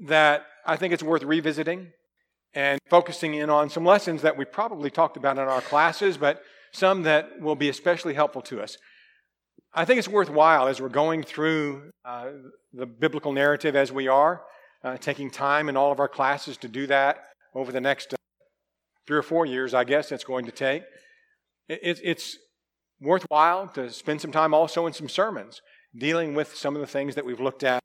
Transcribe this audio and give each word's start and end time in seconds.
that 0.00 0.46
I 0.66 0.76
think 0.76 0.92
it's 0.92 1.02
worth 1.02 1.22
revisiting 1.22 1.92
and 2.54 2.80
focusing 2.88 3.34
in 3.34 3.50
on 3.50 3.70
some 3.70 3.84
lessons 3.84 4.22
that 4.22 4.36
we 4.36 4.44
probably 4.44 4.90
talked 4.90 5.16
about 5.16 5.38
in 5.38 5.44
our 5.44 5.60
classes, 5.60 6.16
but 6.16 6.42
some 6.72 7.02
that 7.02 7.40
will 7.40 7.56
be 7.56 7.68
especially 7.68 8.14
helpful 8.14 8.42
to 8.42 8.60
us. 8.60 8.76
I 9.74 9.84
think 9.84 9.98
it's 9.98 10.08
worthwhile 10.08 10.66
as 10.66 10.80
we're 10.80 10.88
going 10.88 11.22
through 11.22 11.90
uh, 12.04 12.30
the 12.72 12.86
biblical 12.86 13.32
narrative 13.32 13.76
as 13.76 13.92
we 13.92 14.08
are, 14.08 14.42
uh, 14.82 14.96
taking 14.96 15.30
time 15.30 15.68
in 15.68 15.76
all 15.76 15.92
of 15.92 16.00
our 16.00 16.08
classes 16.08 16.56
to 16.58 16.68
do 16.68 16.86
that 16.86 17.18
over 17.54 17.72
the 17.72 17.80
next 17.80 18.14
uh, 18.14 18.16
three 19.06 19.18
or 19.18 19.22
four 19.22 19.46
years, 19.46 19.74
I 19.74 19.84
guess 19.84 20.10
it's 20.12 20.24
going 20.24 20.46
to 20.46 20.52
take. 20.52 20.82
It, 21.68 22.00
it's 22.02 22.36
worthwhile 23.00 23.68
to 23.68 23.90
spend 23.90 24.20
some 24.20 24.32
time 24.32 24.54
also 24.54 24.86
in 24.86 24.92
some 24.92 25.08
sermons 25.08 25.60
dealing 25.96 26.34
with 26.34 26.54
some 26.54 26.74
of 26.74 26.80
the 26.80 26.86
things 26.86 27.14
that 27.14 27.24
we've 27.24 27.40
looked 27.40 27.64
at 27.64 27.82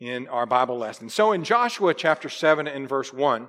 in 0.00 0.26
our 0.28 0.46
Bible 0.46 0.78
lesson. 0.78 1.10
So 1.10 1.32
in 1.32 1.44
Joshua 1.44 1.92
chapter 1.94 2.28
7 2.28 2.66
and 2.66 2.88
verse 2.88 3.12
1, 3.12 3.48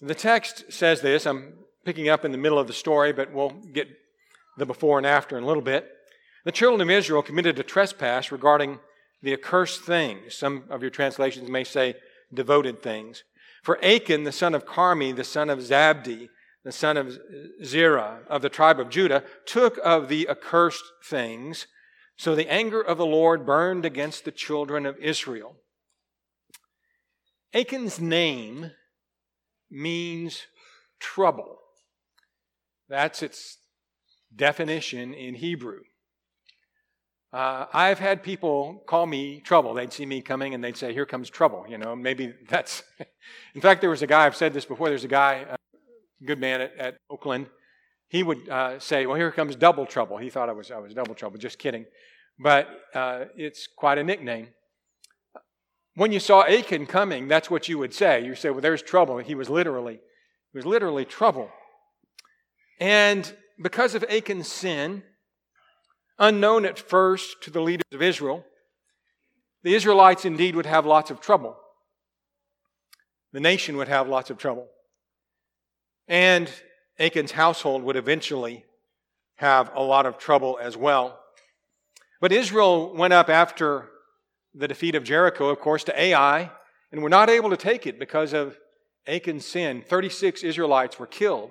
the 0.00 0.14
text 0.14 0.72
says 0.72 1.00
this. 1.00 1.24
I'm 1.26 1.54
picking 1.84 2.08
up 2.08 2.24
in 2.24 2.32
the 2.32 2.38
middle 2.38 2.58
of 2.58 2.66
the 2.66 2.72
story, 2.72 3.12
but 3.12 3.32
we'll 3.32 3.50
get 3.72 3.88
the 4.58 4.66
before 4.66 4.98
and 4.98 5.06
after 5.06 5.38
in 5.38 5.44
a 5.44 5.46
little 5.46 5.62
bit. 5.62 5.88
The 6.44 6.52
children 6.52 6.80
of 6.80 6.90
Israel 6.90 7.22
committed 7.22 7.58
a 7.58 7.62
trespass 7.62 8.32
regarding 8.32 8.80
the 9.22 9.32
accursed 9.32 9.82
things. 9.82 10.34
Some 10.34 10.64
of 10.68 10.82
your 10.82 10.90
translations 10.90 11.48
may 11.48 11.62
say 11.62 11.94
devoted 12.34 12.82
things. 12.82 13.22
For 13.62 13.82
Achan, 13.84 14.24
the 14.24 14.32
son 14.32 14.54
of 14.54 14.66
Carmi, 14.66 15.14
the 15.14 15.22
son 15.22 15.48
of 15.48 15.60
Zabdi, 15.60 16.28
the 16.64 16.72
son 16.72 16.96
of 16.96 17.16
Zerah 17.64 18.20
of 18.28 18.42
the 18.42 18.48
tribe 18.48 18.80
of 18.80 18.88
Judah, 18.88 19.22
took 19.46 19.78
of 19.84 20.08
the 20.08 20.28
accursed 20.28 20.84
things. 21.04 21.68
So 22.22 22.36
the 22.36 22.48
anger 22.48 22.80
of 22.80 22.98
the 22.98 23.04
Lord 23.04 23.44
burned 23.44 23.84
against 23.84 24.24
the 24.24 24.30
children 24.30 24.86
of 24.86 24.96
Israel. 24.98 25.56
Achan's 27.52 27.98
name 27.98 28.70
means 29.68 30.42
trouble. 31.00 31.58
That's 32.88 33.24
its 33.24 33.58
definition 34.36 35.14
in 35.14 35.34
Hebrew. 35.34 35.80
Uh, 37.32 37.66
I've 37.72 37.98
had 37.98 38.22
people 38.22 38.84
call 38.86 39.06
me 39.06 39.40
trouble. 39.40 39.74
They'd 39.74 39.92
see 39.92 40.06
me 40.06 40.22
coming 40.22 40.54
and 40.54 40.62
they'd 40.62 40.76
say, 40.76 40.92
Here 40.92 41.06
comes 41.06 41.28
trouble. 41.28 41.64
You 41.68 41.78
know, 41.78 41.96
maybe 41.96 42.34
that's. 42.48 42.84
in 43.56 43.60
fact, 43.60 43.80
there 43.80 43.90
was 43.90 44.02
a 44.02 44.06
guy, 44.06 44.26
I've 44.26 44.36
said 44.36 44.54
this 44.54 44.64
before, 44.64 44.88
there's 44.88 45.02
a 45.02 45.08
guy, 45.08 45.44
a 45.50 45.56
good 46.24 46.38
man 46.38 46.60
at, 46.60 46.76
at 46.78 46.96
Oakland. 47.10 47.48
He 48.06 48.22
would 48.22 48.48
uh, 48.48 48.78
say, 48.78 49.06
Well, 49.06 49.16
here 49.16 49.32
comes 49.32 49.56
double 49.56 49.86
trouble. 49.86 50.18
He 50.18 50.30
thought 50.30 50.48
I 50.48 50.52
was, 50.52 50.70
I 50.70 50.78
was 50.78 50.94
double 50.94 51.16
trouble. 51.16 51.38
Just 51.38 51.58
kidding. 51.58 51.84
But 52.38 52.68
uh, 52.94 53.24
it's 53.36 53.68
quite 53.76 53.98
a 53.98 54.04
nickname. 54.04 54.48
When 55.94 56.12
you 56.12 56.20
saw 56.20 56.42
Achan 56.42 56.86
coming, 56.86 57.28
that's 57.28 57.50
what 57.50 57.68
you 57.68 57.78
would 57.78 57.92
say. 57.92 58.24
You 58.24 58.34
say, 58.34 58.50
Well, 58.50 58.60
there's 58.60 58.82
trouble. 58.82 59.18
He 59.18 59.34
was 59.34 59.50
literally, 59.50 60.00
he 60.52 60.58
was 60.58 60.66
literally 60.66 61.04
trouble. 61.04 61.50
And 62.80 63.32
because 63.60 63.94
of 63.94 64.04
Achan's 64.08 64.50
sin, 64.50 65.02
unknown 66.18 66.64
at 66.64 66.78
first 66.78 67.42
to 67.42 67.50
the 67.50 67.60
leaders 67.60 67.84
of 67.92 68.02
Israel, 68.02 68.44
the 69.62 69.74
Israelites 69.74 70.24
indeed 70.24 70.56
would 70.56 70.66
have 70.66 70.86
lots 70.86 71.10
of 71.10 71.20
trouble. 71.20 71.56
The 73.32 73.40
nation 73.40 73.76
would 73.76 73.88
have 73.88 74.08
lots 74.08 74.30
of 74.30 74.38
trouble. 74.38 74.68
And 76.08 76.50
Achan's 76.98 77.32
household 77.32 77.82
would 77.84 77.96
eventually 77.96 78.64
have 79.36 79.70
a 79.74 79.82
lot 79.82 80.06
of 80.06 80.18
trouble 80.18 80.58
as 80.60 80.76
well. 80.76 81.18
But 82.22 82.30
Israel 82.30 82.94
went 82.94 83.12
up 83.12 83.28
after 83.28 83.88
the 84.54 84.68
defeat 84.68 84.94
of 84.94 85.02
Jericho, 85.02 85.48
of 85.48 85.58
course, 85.58 85.82
to 85.84 86.00
Ai, 86.00 86.52
and 86.92 87.02
were 87.02 87.08
not 87.08 87.28
able 87.28 87.50
to 87.50 87.56
take 87.56 87.84
it 87.84 87.98
because 87.98 88.32
of 88.32 88.56
Achan's 89.08 89.44
sin. 89.44 89.82
36 89.84 90.44
Israelites 90.44 91.00
were 91.00 91.08
killed 91.08 91.50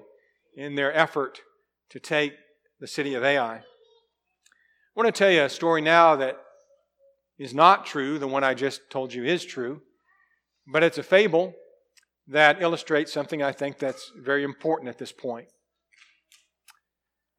in 0.56 0.76
their 0.76 0.94
effort 0.94 1.42
to 1.90 2.00
take 2.00 2.36
the 2.80 2.88
city 2.88 3.16
of 3.16 3.24
Ai. 3.24 3.56
I 3.56 3.64
want 4.96 5.14
to 5.14 5.20
tell 5.20 5.30
you 5.30 5.44
a 5.44 5.50
story 5.50 5.82
now 5.82 6.16
that 6.16 6.38
is 7.38 7.54
not 7.54 7.86
true. 7.86 8.18
The 8.18 8.28
one 8.30 8.46
I 8.46 8.54
just 8.54 8.90
told 8.90 9.14
you 9.14 9.26
is 9.26 9.44
true, 9.44 9.82
but 10.66 10.84
it's 10.84 10.98
a 10.98 11.04
fable 11.04 11.54
that 12.28 12.62
illustrates 12.62 13.12
something 13.12 13.44
I 13.44 13.52
think 13.52 13.78
that's 13.78 14.10
very 14.16 14.46
important 14.46 14.88
at 14.88 15.00
this 15.00 15.12
point. 15.12 15.50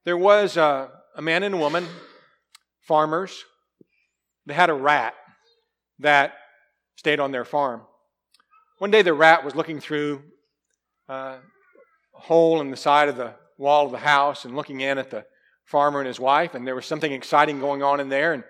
There 0.04 0.18
was 0.18 0.58
a, 0.58 0.90
a 1.16 1.22
man 1.22 1.44
and 1.44 1.54
a 1.54 1.58
woman, 1.58 1.86
farmers. 2.82 3.44
They 4.46 4.54
had 4.54 4.70
a 4.70 4.74
rat 4.74 5.14
that 6.00 6.34
stayed 6.96 7.20
on 7.20 7.32
their 7.32 7.44
farm. 7.44 7.82
One 8.78 8.90
day 8.90 9.02
the 9.02 9.14
rat 9.14 9.44
was 9.44 9.54
looking 9.54 9.80
through 9.80 10.22
uh, 11.08 11.38
a 12.14 12.20
hole 12.20 12.60
in 12.60 12.70
the 12.70 12.76
side 12.76 13.08
of 13.08 13.16
the 13.16 13.34
wall 13.58 13.86
of 13.86 13.92
the 13.92 13.98
house 13.98 14.44
and 14.44 14.56
looking 14.56 14.80
in 14.80 14.98
at 14.98 15.10
the 15.10 15.24
farmer 15.64 16.00
and 16.00 16.06
his 16.06 16.18
wife, 16.20 16.54
and 16.54 16.66
there 16.66 16.74
was 16.74 16.86
something 16.86 17.12
exciting 17.12 17.60
going 17.60 17.82
on 17.82 18.00
in 18.00 18.08
there. 18.08 18.32
And 18.32 18.44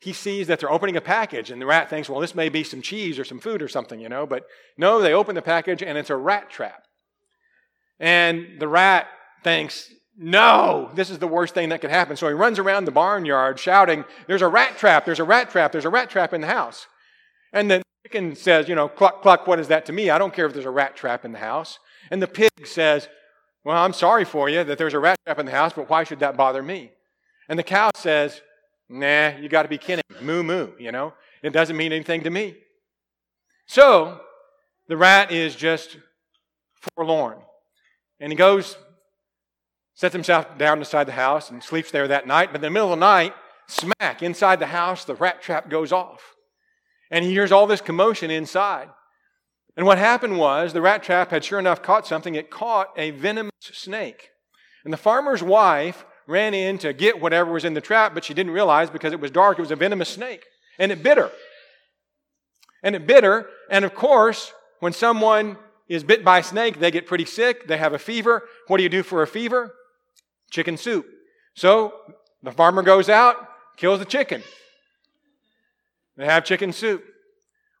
he 0.00 0.12
sees 0.12 0.46
that 0.46 0.60
they're 0.60 0.70
opening 0.70 0.96
a 0.96 1.00
package, 1.00 1.50
and 1.50 1.60
the 1.60 1.66
rat 1.66 1.90
thinks, 1.90 2.08
well, 2.08 2.20
this 2.20 2.34
may 2.34 2.48
be 2.48 2.62
some 2.62 2.82
cheese 2.82 3.18
or 3.18 3.24
some 3.24 3.40
food 3.40 3.62
or 3.62 3.68
something, 3.68 3.98
you 3.98 4.08
know. 4.08 4.26
But 4.26 4.44
no, 4.76 5.00
they 5.00 5.12
open 5.12 5.34
the 5.34 5.42
package, 5.42 5.82
and 5.82 5.98
it's 5.98 6.10
a 6.10 6.16
rat 6.16 6.50
trap. 6.50 6.84
And 7.98 8.60
the 8.60 8.68
rat 8.68 9.08
thinks, 9.42 9.90
no, 10.18 10.90
this 10.94 11.10
is 11.10 11.18
the 11.18 11.28
worst 11.28 11.54
thing 11.54 11.68
that 11.68 11.80
could 11.80 11.90
happen. 11.90 12.16
So 12.16 12.26
he 12.26 12.34
runs 12.34 12.58
around 12.58 12.84
the 12.84 12.90
barnyard 12.90 13.58
shouting, 13.58 14.04
There's 14.26 14.42
a 14.42 14.48
rat 14.48 14.76
trap, 14.76 15.04
there's 15.04 15.20
a 15.20 15.24
rat 15.24 15.50
trap, 15.50 15.72
there's 15.72 15.84
a 15.84 15.90
rat 15.90 16.10
trap 16.10 16.34
in 16.34 16.40
the 16.40 16.48
house. 16.48 16.88
And 17.52 17.70
the 17.70 17.82
chicken 18.04 18.34
says, 18.34 18.68
You 18.68 18.74
know, 18.74 18.88
cluck, 18.88 19.22
cluck, 19.22 19.46
what 19.46 19.60
is 19.60 19.68
that 19.68 19.86
to 19.86 19.92
me? 19.92 20.10
I 20.10 20.18
don't 20.18 20.34
care 20.34 20.46
if 20.46 20.52
there's 20.52 20.64
a 20.64 20.70
rat 20.70 20.96
trap 20.96 21.24
in 21.24 21.32
the 21.32 21.38
house. 21.38 21.78
And 22.10 22.20
the 22.20 22.26
pig 22.26 22.50
says, 22.64 23.08
well, 23.64 23.84
I'm 23.84 23.92
sorry 23.92 24.24
for 24.24 24.48
you 24.48 24.64
that 24.64 24.78
there's 24.78 24.94
a 24.94 24.98
rat 24.98 25.18
trap 25.26 25.38
in 25.38 25.44
the 25.44 25.52
house, 25.52 25.74
but 25.74 25.90
why 25.90 26.04
should 26.04 26.20
that 26.20 26.38
bother 26.38 26.62
me? 26.62 26.90
And 27.48 27.58
the 27.58 27.62
cow 27.62 27.90
says, 27.94 28.40
Nah, 28.88 29.36
you 29.36 29.50
got 29.50 29.64
to 29.64 29.68
be 29.68 29.76
kidding. 29.76 30.02
Moo 30.22 30.42
moo, 30.42 30.70
you 30.78 30.90
know? 30.90 31.12
It 31.42 31.52
doesn't 31.52 31.76
mean 31.76 31.92
anything 31.92 32.22
to 32.22 32.30
me. 32.30 32.56
So, 33.66 34.20
the 34.88 34.96
rat 34.96 35.30
is 35.30 35.54
just 35.54 35.98
forlorn. 36.94 37.36
And 38.18 38.32
he 38.32 38.36
goes, 38.36 38.78
sets 39.98 40.12
himself 40.12 40.56
down 40.56 40.78
inside 40.78 41.08
the 41.08 41.12
house 41.12 41.50
and 41.50 41.60
sleeps 41.60 41.90
there 41.90 42.06
that 42.06 42.24
night. 42.24 42.50
But 42.52 42.58
in 42.58 42.62
the 42.62 42.70
middle 42.70 42.92
of 42.92 43.00
the 43.00 43.04
night, 43.04 43.34
smack, 43.66 44.22
inside 44.22 44.60
the 44.60 44.66
house, 44.66 45.04
the 45.04 45.16
rat 45.16 45.42
trap 45.42 45.68
goes 45.68 45.90
off. 45.90 46.36
And 47.10 47.24
he 47.24 47.32
hears 47.32 47.50
all 47.50 47.66
this 47.66 47.80
commotion 47.80 48.30
inside. 48.30 48.90
And 49.76 49.84
what 49.86 49.98
happened 49.98 50.38
was 50.38 50.72
the 50.72 50.80
rat 50.80 51.02
trap 51.02 51.32
had 51.32 51.44
sure 51.44 51.58
enough 51.58 51.82
caught 51.82 52.06
something. 52.06 52.36
It 52.36 52.48
caught 52.48 52.90
a 52.96 53.10
venomous 53.10 53.50
snake. 53.60 54.28
And 54.84 54.92
the 54.92 54.98
farmer's 54.98 55.42
wife 55.42 56.06
ran 56.28 56.54
in 56.54 56.78
to 56.78 56.92
get 56.92 57.20
whatever 57.20 57.50
was 57.50 57.64
in 57.64 57.74
the 57.74 57.80
trap, 57.80 58.14
but 58.14 58.24
she 58.24 58.34
didn't 58.34 58.52
realize 58.52 58.90
because 58.90 59.12
it 59.12 59.18
was 59.18 59.32
dark, 59.32 59.58
it 59.58 59.62
was 59.62 59.72
a 59.72 59.76
venomous 59.76 60.10
snake. 60.10 60.44
And 60.78 60.92
it 60.92 61.02
bit 61.02 61.18
her. 61.18 61.32
And 62.84 62.94
it 62.94 63.04
bit 63.04 63.24
her. 63.24 63.48
And 63.68 63.84
of 63.84 63.96
course, 63.96 64.52
when 64.78 64.92
someone 64.92 65.58
is 65.88 66.04
bit 66.04 66.24
by 66.24 66.38
a 66.38 66.44
snake, 66.44 66.78
they 66.78 66.92
get 66.92 67.08
pretty 67.08 67.24
sick. 67.24 67.66
They 67.66 67.78
have 67.78 67.94
a 67.94 67.98
fever. 67.98 68.44
What 68.68 68.76
do 68.76 68.84
you 68.84 68.88
do 68.88 69.02
for 69.02 69.22
a 69.22 69.26
fever? 69.26 69.74
Chicken 70.50 70.76
soup. 70.76 71.06
So 71.54 71.94
the 72.42 72.52
farmer 72.52 72.82
goes 72.82 73.08
out, 73.08 73.36
kills 73.76 73.98
the 73.98 74.04
chicken. 74.04 74.42
They 76.16 76.26
have 76.26 76.44
chicken 76.44 76.72
soup. 76.72 77.04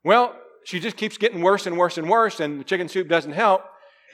Well, 0.04 0.34
she 0.64 0.80
just 0.80 0.96
keeps 0.96 1.16
getting 1.18 1.42
worse 1.42 1.66
and 1.66 1.76
worse 1.76 1.98
and 1.98 2.08
worse, 2.08 2.40
and 2.40 2.60
the 2.60 2.64
chicken 2.64 2.88
soup 2.88 3.08
doesn't 3.08 3.32
help. 3.32 3.64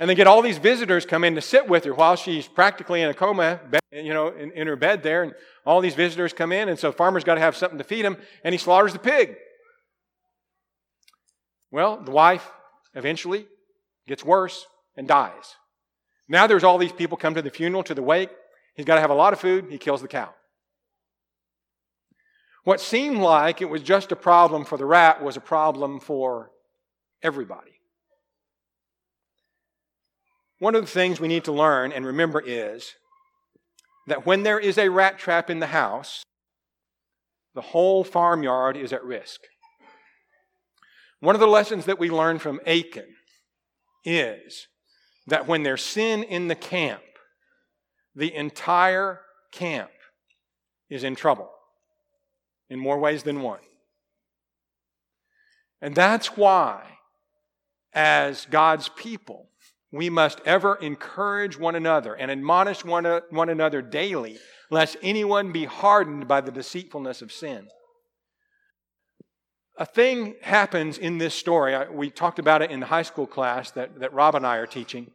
And 0.00 0.10
they 0.10 0.14
get 0.14 0.26
all 0.26 0.42
these 0.42 0.58
visitors 0.58 1.06
come 1.06 1.24
in 1.24 1.34
to 1.36 1.40
sit 1.40 1.68
with 1.68 1.84
her 1.84 1.94
while 1.94 2.16
she's 2.16 2.48
practically 2.48 3.02
in 3.02 3.10
a 3.10 3.14
coma, 3.14 3.60
you 3.92 4.12
know, 4.12 4.28
in, 4.28 4.50
in 4.52 4.66
her 4.66 4.76
bed 4.76 5.02
there. 5.02 5.22
And 5.22 5.34
all 5.64 5.80
these 5.80 5.94
visitors 5.94 6.32
come 6.32 6.52
in, 6.52 6.68
and 6.68 6.78
so 6.78 6.90
farmer's 6.90 7.24
got 7.24 7.34
to 7.36 7.40
have 7.40 7.56
something 7.56 7.78
to 7.78 7.84
feed 7.84 8.04
him, 8.04 8.16
and 8.42 8.52
he 8.52 8.58
slaughters 8.58 8.92
the 8.92 8.98
pig. 8.98 9.36
Well, 11.70 11.96
the 11.96 12.10
wife 12.10 12.50
eventually 12.94 13.46
gets 14.06 14.24
worse 14.24 14.66
and 14.96 15.08
dies. 15.08 15.56
Now 16.28 16.46
there's 16.46 16.64
all 16.64 16.78
these 16.78 16.92
people 16.92 17.16
come 17.16 17.34
to 17.34 17.42
the 17.42 17.50
funeral, 17.50 17.82
to 17.84 17.94
the 17.94 18.02
wake. 18.02 18.30
He's 18.74 18.86
got 18.86 18.96
to 18.96 19.00
have 19.00 19.10
a 19.10 19.14
lot 19.14 19.32
of 19.32 19.40
food. 19.40 19.66
He 19.70 19.78
kills 19.78 20.02
the 20.02 20.08
cow. 20.08 20.34
What 22.64 22.80
seemed 22.80 23.18
like 23.18 23.60
it 23.60 23.68
was 23.68 23.82
just 23.82 24.10
a 24.10 24.16
problem 24.16 24.64
for 24.64 24.78
the 24.78 24.86
rat 24.86 25.22
was 25.22 25.36
a 25.36 25.40
problem 25.40 26.00
for 26.00 26.50
everybody. 27.22 27.72
One 30.58 30.74
of 30.74 30.82
the 30.82 30.90
things 30.90 31.20
we 31.20 31.28
need 31.28 31.44
to 31.44 31.52
learn 31.52 31.92
and 31.92 32.06
remember 32.06 32.40
is 32.40 32.94
that 34.06 34.24
when 34.24 34.42
there 34.42 34.58
is 34.58 34.78
a 34.78 34.88
rat 34.88 35.18
trap 35.18 35.50
in 35.50 35.60
the 35.60 35.66
house, 35.66 36.24
the 37.54 37.60
whole 37.60 38.02
farmyard 38.02 38.76
is 38.76 38.92
at 38.92 39.04
risk. 39.04 39.40
One 41.20 41.34
of 41.34 41.40
the 41.40 41.46
lessons 41.46 41.84
that 41.84 41.98
we 41.98 42.10
learn 42.10 42.38
from 42.38 42.60
Achan 42.66 43.14
is 44.04 44.68
that 45.26 45.46
when 45.46 45.62
there's 45.62 45.82
sin 45.82 46.22
in 46.22 46.48
the 46.48 46.54
camp, 46.54 47.02
the 48.14 48.34
entire 48.34 49.20
camp 49.52 49.90
is 50.90 51.04
in 51.04 51.14
trouble 51.14 51.50
in 52.70 52.78
more 52.78 52.98
ways 52.98 53.22
than 53.22 53.40
one. 53.40 53.60
And 55.80 55.94
that's 55.94 56.36
why, 56.36 56.82
as 57.92 58.46
God's 58.50 58.88
people, 58.88 59.48
we 59.92 60.10
must 60.10 60.40
ever 60.44 60.76
encourage 60.76 61.58
one 61.58 61.74
another 61.74 62.14
and 62.14 62.30
admonish 62.30 62.84
one, 62.84 63.04
one 63.30 63.48
another 63.48 63.82
daily, 63.82 64.38
lest 64.70 64.96
anyone 65.02 65.52
be 65.52 65.66
hardened 65.66 66.26
by 66.26 66.40
the 66.40 66.50
deceitfulness 66.50 67.22
of 67.22 67.30
sin. 67.30 67.68
A 69.76 69.86
thing 69.86 70.36
happens 70.40 70.98
in 70.98 71.18
this 71.18 71.34
story. 71.34 71.76
We 71.90 72.10
talked 72.10 72.38
about 72.38 72.62
it 72.62 72.70
in 72.70 72.80
the 72.80 72.86
high 72.86 73.02
school 73.02 73.26
class 73.26 73.70
that, 73.72 74.00
that 74.00 74.12
Rob 74.12 74.34
and 74.34 74.46
I 74.46 74.56
are 74.56 74.66
teaching. 74.66 75.10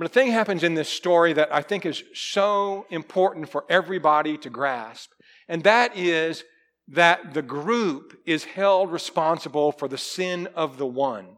But 0.00 0.06
a 0.06 0.14
thing 0.14 0.32
happens 0.32 0.62
in 0.62 0.72
this 0.72 0.88
story 0.88 1.34
that 1.34 1.54
I 1.54 1.60
think 1.60 1.84
is 1.84 2.02
so 2.14 2.86
important 2.88 3.50
for 3.50 3.66
everybody 3.68 4.38
to 4.38 4.48
grasp, 4.48 5.10
and 5.46 5.62
that 5.64 5.94
is 5.94 6.42
that 6.88 7.34
the 7.34 7.42
group 7.42 8.18
is 8.24 8.44
held 8.44 8.90
responsible 8.90 9.72
for 9.72 9.88
the 9.88 9.98
sin 9.98 10.48
of 10.54 10.78
the 10.78 10.86
one. 10.86 11.36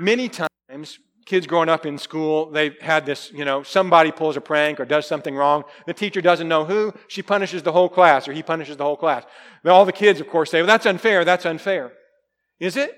Many 0.00 0.28
times, 0.28 0.98
kids 1.24 1.46
growing 1.46 1.68
up 1.68 1.86
in 1.86 1.98
school, 1.98 2.50
they've 2.50 2.76
had 2.80 3.06
this, 3.06 3.30
you 3.30 3.44
know, 3.44 3.62
somebody 3.62 4.10
pulls 4.10 4.36
a 4.36 4.40
prank 4.40 4.80
or 4.80 4.84
does 4.84 5.06
something 5.06 5.36
wrong. 5.36 5.62
The 5.86 5.94
teacher 5.94 6.20
doesn't 6.20 6.48
know 6.48 6.64
who. 6.64 6.92
She 7.06 7.22
punishes 7.22 7.62
the 7.62 7.70
whole 7.70 7.88
class 7.88 8.26
or 8.26 8.32
he 8.32 8.42
punishes 8.42 8.76
the 8.76 8.82
whole 8.82 8.96
class. 8.96 9.22
all 9.64 9.84
the 9.84 9.92
kids, 9.92 10.20
of 10.20 10.28
course, 10.28 10.50
say, 10.50 10.62
well, 10.62 10.66
that's 10.66 10.86
unfair, 10.86 11.24
that's 11.24 11.46
unfair. 11.46 11.92
Is 12.58 12.76
it? 12.76 12.92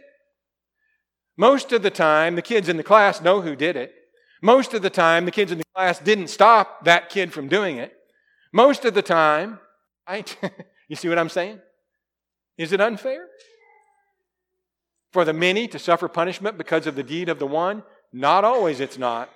Most 1.41 1.73
of 1.73 1.81
the 1.81 1.91
time, 1.91 2.37
the 2.37 2.43
kids 2.43 2.69
in 2.69 2.77
the 2.77 2.83
class 2.83 3.23
know 3.23 3.41
who 3.41 3.57
did 3.57 3.75
it. 3.75 3.95
Most 4.43 4.75
of 4.75 4.83
the 4.83 4.91
time, 4.91 5.25
the 5.25 5.31
kids 5.31 5.51
in 5.51 5.57
the 5.57 5.65
class 5.75 5.99
didn't 5.99 6.29
stop 6.29 6.85
that 6.85 7.09
kid 7.09 7.33
from 7.33 7.49
doing 7.49 7.79
it. 7.79 7.95
Most 8.53 8.85
of 8.85 8.93
the 8.93 9.01
time, 9.01 9.59
right? 10.07 10.37
you 10.89 10.97
see 10.97 11.09
what 11.09 11.19
I'm 11.19 11.31
saying? 11.31 11.59
Is 12.59 12.73
it 12.73 12.81
unfair? 12.83 13.27
For 15.13 15.25
the 15.25 15.33
many 15.33 15.67
to 15.69 15.79
suffer 15.79 16.09
punishment 16.09 16.59
because 16.59 16.87
of 16.87 16.95
the 16.95 17.03
deed 17.03 17.31
of 17.31 17.39
the 17.39 17.47
one? 17.47 17.85
Not 18.13 18.45
always, 18.45 18.79
it's 18.79 18.99
not. 18.99 19.31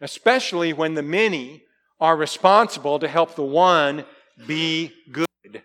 Especially 0.00 0.72
when 0.72 0.94
the 0.94 1.02
many 1.02 1.64
are 1.98 2.16
responsible 2.16 3.00
to 3.00 3.08
help 3.08 3.34
the 3.34 3.42
one 3.42 4.04
be 4.46 4.92
good. 5.10 5.60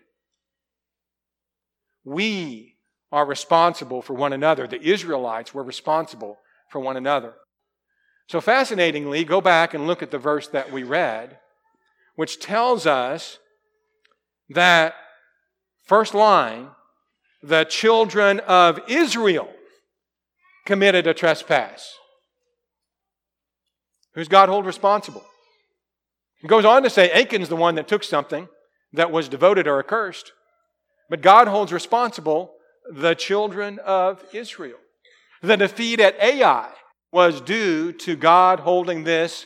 We 2.03 2.72
are 3.13 3.27
responsible 3.27 4.01
for 4.01 4.15
one 4.15 4.33
another. 4.33 4.65
The 4.65 4.81
Israelites 4.81 5.53
were 5.53 5.63
responsible 5.63 6.39
for 6.71 6.79
one 6.79 6.97
another. 6.97 7.35
So, 8.27 8.41
fascinatingly, 8.41 9.23
go 9.23 9.39
back 9.39 9.75
and 9.75 9.85
look 9.85 10.01
at 10.01 10.09
the 10.09 10.17
verse 10.17 10.47
that 10.47 10.71
we 10.71 10.81
read, 10.81 11.37
which 12.15 12.39
tells 12.39 12.87
us 12.87 13.37
that, 14.49 14.95
first 15.85 16.15
line, 16.15 16.69
the 17.43 17.65
children 17.65 18.39
of 18.41 18.79
Israel 18.87 19.49
committed 20.65 21.05
a 21.05 21.13
trespass. 21.13 21.93
Who's 24.15 24.27
God 24.27 24.49
hold 24.49 24.65
responsible? 24.65 25.23
He 26.41 26.47
goes 26.47 26.65
on 26.65 26.81
to 26.81 26.89
say 26.89 27.11
Achan's 27.11 27.49
the 27.49 27.55
one 27.55 27.75
that 27.75 27.87
took 27.87 28.03
something 28.03 28.47
that 28.91 29.11
was 29.11 29.29
devoted 29.29 29.67
or 29.67 29.77
accursed, 29.77 30.31
but 31.11 31.21
God 31.21 31.47
holds 31.47 31.71
responsible 31.71 32.53
the 32.91 33.15
children 33.15 33.79
of 33.79 34.23
Israel. 34.33 34.79
The 35.41 35.57
defeat 35.57 35.99
at 35.99 36.19
Ai 36.21 36.71
was 37.11 37.41
due 37.41 37.91
to 37.91 38.15
God 38.15 38.61
holding 38.61 39.03
this 39.03 39.45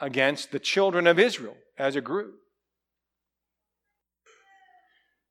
against 0.00 0.50
the 0.50 0.58
children 0.58 1.06
of 1.06 1.18
Israel 1.18 1.56
as 1.78 1.94
a 1.94 2.00
group. 2.00 2.34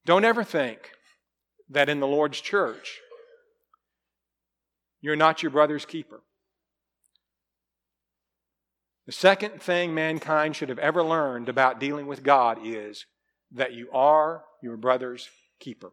Don't 0.05 0.25
ever 0.25 0.43
think 0.43 0.91
that 1.69 1.89
in 1.89 1.99
the 1.99 2.07
Lord's 2.07 2.39
church 2.41 2.99
you're 5.01 5.15
not 5.15 5.41
your 5.41 5.49
brother's 5.49 5.85
keeper. 5.85 6.21
The 9.07 9.11
second 9.11 9.61
thing 9.61 9.93
mankind 9.93 10.55
should 10.55 10.69
have 10.69 10.79
ever 10.79 11.03
learned 11.03 11.49
about 11.49 11.79
dealing 11.79 12.07
with 12.07 12.23
God 12.23 12.59
is 12.63 13.05
that 13.51 13.73
you 13.73 13.89
are 13.91 14.43
your 14.61 14.77
brother's 14.77 15.27
keeper. 15.59 15.91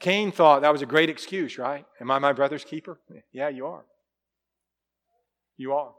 Cain 0.00 0.32
thought 0.32 0.62
that 0.62 0.72
was 0.72 0.82
a 0.82 0.86
great 0.86 1.10
excuse, 1.10 1.58
right? 1.58 1.84
Am 2.00 2.10
I 2.10 2.18
my 2.18 2.32
brother's 2.32 2.64
keeper? 2.64 2.98
Yeah, 3.32 3.48
you 3.48 3.66
are. 3.66 3.84
You 5.56 5.74
are. 5.74 5.92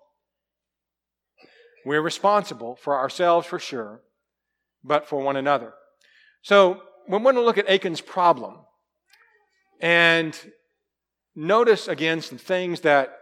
We're 1.86 2.01
responsible 2.01 2.75
for 2.75 2.98
ourselves 2.98 3.48
for 3.48 3.59
sure, 3.59 4.01
but 4.83 5.07
for 5.07 5.21
one 5.21 5.36
another. 5.36 5.74
So 6.42 6.81
we 7.07 7.18
want 7.18 7.38
to 7.38 7.42
look 7.42 7.59
at 7.59 7.69
Achan's 7.69 8.01
problem 8.01 8.57
and 9.80 10.38
notice 11.36 11.88
again 11.88 12.21
some 12.21 12.38
things 12.38 12.81
that 12.81 13.18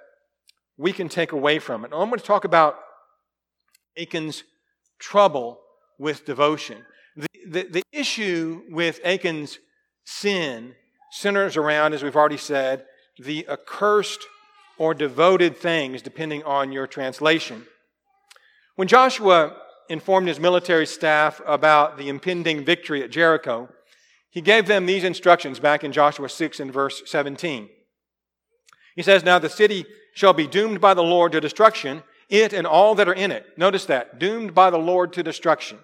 we 0.78 0.94
can 0.94 1.10
take 1.10 1.34
away 1.34 1.60
from 1.60 1.84
it. 1.84 1.92
I'm 1.94 2.10
going 2.10 2.20
to 2.20 2.26
talk 2.26 2.46
about 2.46 2.80
Achan's 3.98 4.44
trouble 4.98 5.60
with 5.98 6.26
devotion. 6.26 6.86
The, 7.18 7.28
the, 7.48 7.64
the 7.64 7.84
issue 7.92 8.64
with 8.70 9.00
Achan's 9.04 9.60
sin 10.10 10.76
centers 11.12 11.56
around, 11.56 11.94
as 11.94 12.04
we've 12.04 12.16
already 12.16 12.38
said, 12.38 12.86
the 13.18 13.48
accursed 13.48 14.26
or 14.78 14.94
devoted 14.94 15.58
things, 15.58 16.02
depending 16.02 16.44
on 16.44 16.72
your 16.72 16.88
translation. 16.88 17.66
When 18.76 18.88
Joshua 18.88 19.56
informed 19.90 20.28
his 20.28 20.40
military 20.40 20.86
staff 20.86 21.42
about 21.46 21.98
the 21.98 22.10
impending 22.10 22.64
victory 22.64 23.04
at 23.04 23.10
Jericho, 23.10 23.70
he 24.30 24.42
gave 24.42 24.68
them 24.68 24.86
these 24.86 25.04
instructions 25.04 25.60
back 25.60 25.84
in 25.84 25.92
Joshua 25.92 26.30
6 26.30 26.60
and 26.60 26.72
verse 26.72 27.02
17. 27.06 27.70
He 28.96 29.02
says, 29.02 29.24
Now 29.24 29.40
the 29.40 29.50
city 29.50 29.86
shall 30.14 30.34
be 30.34 30.48
doomed 30.48 30.80
by 30.80 30.94
the 30.94 31.04
Lord 31.04 31.32
to 31.34 31.42
destruction, 31.42 32.04
it 32.30 32.54
and 32.54 32.68
all 32.68 32.96
that 32.96 33.10
are 33.10 33.14
in 33.14 33.32
it. 33.32 33.46
Notice 33.58 33.86
that, 33.86 34.20
doomed 34.20 34.54
by 34.54 34.70
the 34.70 34.78
Lord 34.78 35.14
to 35.14 35.24
destruction. 35.24 35.80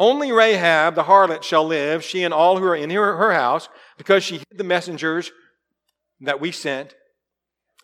Only 0.00 0.32
Rahab 0.32 0.94
the 0.94 1.02
harlot 1.02 1.42
shall 1.42 1.66
live, 1.66 2.02
she 2.02 2.24
and 2.24 2.32
all 2.32 2.56
who 2.56 2.64
are 2.64 2.74
in 2.74 2.88
her, 2.88 3.18
her 3.18 3.34
house, 3.34 3.68
because 3.98 4.24
she 4.24 4.38
hid 4.38 4.56
the 4.56 4.64
messengers 4.64 5.30
that 6.22 6.40
we 6.40 6.52
sent. 6.52 6.94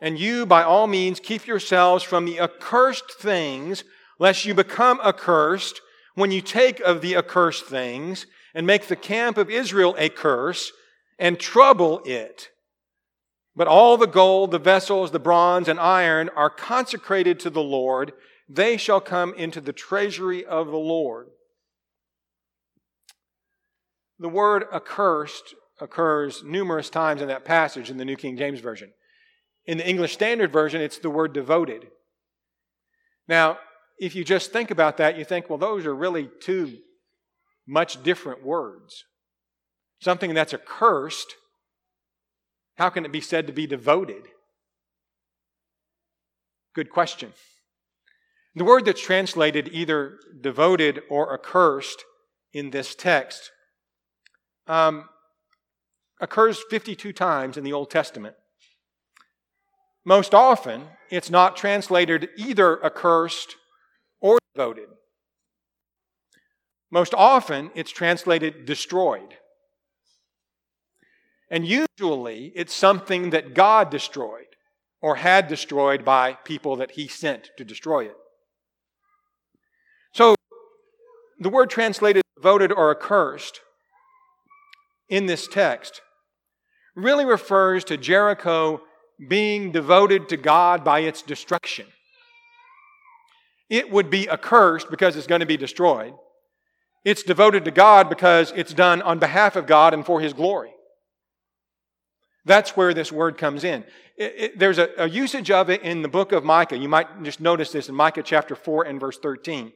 And 0.00 0.18
you, 0.18 0.46
by 0.46 0.62
all 0.62 0.86
means, 0.86 1.20
keep 1.20 1.46
yourselves 1.46 2.02
from 2.02 2.24
the 2.24 2.40
accursed 2.40 3.12
things, 3.20 3.84
lest 4.18 4.46
you 4.46 4.54
become 4.54 4.98
accursed 5.04 5.82
when 6.14 6.30
you 6.30 6.40
take 6.40 6.80
of 6.80 7.02
the 7.02 7.14
accursed 7.14 7.66
things 7.66 8.26
and 8.54 8.66
make 8.66 8.86
the 8.86 8.96
camp 8.96 9.36
of 9.36 9.50
Israel 9.50 9.94
a 9.98 10.08
curse 10.08 10.72
and 11.18 11.38
trouble 11.38 12.00
it. 12.06 12.48
But 13.54 13.68
all 13.68 13.98
the 13.98 14.06
gold, 14.06 14.52
the 14.52 14.58
vessels, 14.58 15.10
the 15.10 15.18
bronze, 15.18 15.68
and 15.68 15.78
iron 15.78 16.30
are 16.34 16.48
consecrated 16.48 17.38
to 17.40 17.50
the 17.50 17.62
Lord. 17.62 18.14
They 18.48 18.78
shall 18.78 19.02
come 19.02 19.34
into 19.34 19.60
the 19.60 19.74
treasury 19.74 20.46
of 20.46 20.68
the 20.68 20.78
Lord. 20.78 21.26
The 24.18 24.28
word 24.28 24.64
accursed 24.72 25.54
occurs 25.80 26.42
numerous 26.42 26.88
times 26.88 27.20
in 27.20 27.28
that 27.28 27.44
passage 27.44 27.90
in 27.90 27.98
the 27.98 28.04
New 28.04 28.16
King 28.16 28.36
James 28.36 28.60
Version. 28.60 28.92
In 29.66 29.78
the 29.78 29.88
English 29.88 30.14
Standard 30.14 30.52
Version, 30.52 30.80
it's 30.80 30.98
the 30.98 31.10
word 31.10 31.32
devoted. 31.32 31.88
Now, 33.28 33.58
if 33.98 34.14
you 34.14 34.24
just 34.24 34.52
think 34.52 34.70
about 34.70 34.96
that, 34.98 35.18
you 35.18 35.24
think, 35.24 35.50
well, 35.50 35.58
those 35.58 35.84
are 35.86 35.94
really 35.94 36.30
two 36.40 36.78
much 37.66 38.02
different 38.02 38.44
words. 38.44 39.04
Something 40.00 40.34
that's 40.34 40.54
accursed, 40.54 41.34
how 42.76 42.90
can 42.90 43.04
it 43.04 43.12
be 43.12 43.20
said 43.20 43.46
to 43.46 43.52
be 43.52 43.66
devoted? 43.66 44.28
Good 46.74 46.90
question. 46.90 47.32
The 48.54 48.64
word 48.64 48.84
that's 48.84 49.02
translated 49.02 49.68
either 49.72 50.18
devoted 50.40 51.02
or 51.10 51.34
accursed 51.34 52.04
in 52.52 52.70
this 52.70 52.94
text 52.94 53.50
um, 54.66 55.08
occurs 56.20 56.62
52 56.70 57.12
times 57.12 57.56
in 57.56 57.64
the 57.64 57.72
Old 57.72 57.90
Testament. 57.90 58.36
Most 60.04 60.34
often, 60.34 60.84
it's 61.10 61.30
not 61.30 61.56
translated 61.56 62.28
either 62.36 62.84
accursed 62.84 63.56
or 64.20 64.38
devoted. 64.54 64.88
Most 66.90 67.12
often, 67.14 67.70
it's 67.74 67.90
translated 67.90 68.64
destroyed. 68.64 69.34
And 71.50 71.66
usually, 71.66 72.52
it's 72.54 72.74
something 72.74 73.30
that 73.30 73.54
God 73.54 73.90
destroyed 73.90 74.46
or 75.00 75.16
had 75.16 75.48
destroyed 75.48 76.04
by 76.04 76.34
people 76.34 76.76
that 76.76 76.92
He 76.92 77.08
sent 77.08 77.50
to 77.56 77.64
destroy 77.64 78.06
it. 78.06 78.16
So, 80.12 80.34
the 81.38 81.50
word 81.50 81.68
translated 81.68 82.22
devoted 82.36 82.72
or 82.72 82.90
accursed 82.90 83.60
in 85.08 85.26
this 85.26 85.46
text 85.46 86.00
really 86.94 87.24
refers 87.24 87.84
to 87.84 87.96
Jericho 87.96 88.80
being 89.28 89.70
devoted 89.70 90.28
to 90.30 90.36
God 90.36 90.82
by 90.84 91.00
its 91.00 91.22
destruction. 91.22 91.86
It 93.68 93.90
would 93.90 94.10
be 94.10 94.28
accursed 94.28 94.90
because 94.90 95.16
it's 95.16 95.26
going 95.26 95.40
to 95.40 95.46
be 95.46 95.56
destroyed, 95.56 96.14
It's 97.04 97.22
devoted 97.22 97.64
to 97.66 97.70
God 97.70 98.08
because 98.08 98.52
it's 98.56 98.72
done 98.72 99.02
on 99.02 99.18
behalf 99.18 99.56
of 99.56 99.66
God 99.66 99.94
and 99.94 100.04
for 100.04 100.20
His 100.20 100.32
glory. 100.32 100.72
That's 102.44 102.76
where 102.76 102.94
this 102.94 103.10
word 103.10 103.38
comes 103.38 103.64
in. 103.64 103.84
It, 104.16 104.34
it, 104.36 104.58
there's 104.58 104.78
a, 104.78 104.88
a 104.96 105.08
usage 105.08 105.50
of 105.50 105.68
it 105.68 105.82
in 105.82 106.02
the 106.02 106.08
book 106.08 106.32
of 106.32 106.44
Micah. 106.44 106.78
You 106.78 106.88
might 106.88 107.22
just 107.24 107.40
notice 107.40 107.72
this 107.72 107.88
in 107.88 107.94
Micah 107.94 108.22
chapter 108.22 108.54
4 108.54 108.84
and 108.84 109.00
verse 109.00 109.18
13. 109.18 109.72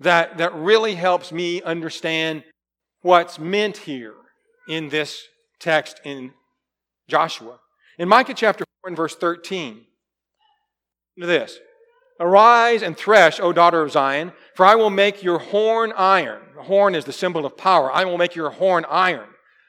That, 0.00 0.38
that 0.38 0.54
really 0.54 0.94
helps 0.94 1.30
me 1.30 1.62
understand 1.62 2.42
what's 3.06 3.38
meant 3.38 3.76
here 3.76 4.14
in 4.68 4.88
this 4.88 5.22
text 5.60 6.00
in 6.04 6.32
Joshua. 7.08 7.60
In 7.98 8.08
Micah 8.08 8.34
chapter 8.34 8.64
4 8.82 8.88
and 8.88 8.96
verse 8.96 9.14
13, 9.14 9.82
this 11.16 11.58
Arise 12.18 12.82
and 12.82 12.96
thresh, 12.96 13.38
O 13.38 13.52
daughter 13.52 13.82
of 13.82 13.92
Zion, 13.92 14.32
for 14.54 14.66
I 14.66 14.74
will 14.74 14.90
make 14.90 15.22
your 15.22 15.38
horn 15.38 15.92
iron. 15.96 16.42
The 16.56 16.64
horn 16.64 16.96
is 16.96 17.04
the 17.04 17.12
symbol 17.12 17.46
of 17.46 17.56
power. 17.56 17.92
I 17.92 18.04
will 18.04 18.18
make 18.18 18.34
your 18.34 18.50
horn 18.50 18.84
iron. 18.90 19.28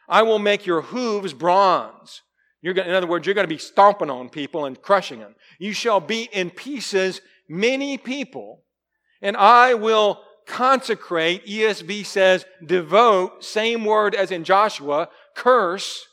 I 0.09 0.23
will 0.23 0.39
make 0.39 0.65
your 0.65 0.81
hooves 0.81 1.33
bronze. 1.33 2.23
You're 2.61 2.75
in 2.75 2.91
other 2.91 3.05
words, 3.05 3.27
you're 3.27 3.35
going 3.35 3.47
to 3.47 3.53
be 3.53 3.59
stomping 3.59 4.09
on 4.09 4.29
people 4.29 4.65
and 4.65 4.81
crushing 4.81 5.19
them. 5.19 5.35
You 5.59 5.73
shall 5.73 5.99
be 5.99 6.27
in 6.33 6.49
pieces 6.49 7.21
many 7.47 7.99
people, 7.99 8.63
and 9.21 9.37
I 9.37 9.75
will 9.75 10.23
consecrate, 10.47 11.45
ESV 11.45 12.05
says 12.05 12.45
devote, 12.65 13.43
same 13.43 13.85
word 13.85 14.15
as 14.15 14.31
in 14.31 14.43
Joshua, 14.43 15.09
curse, 15.35 16.07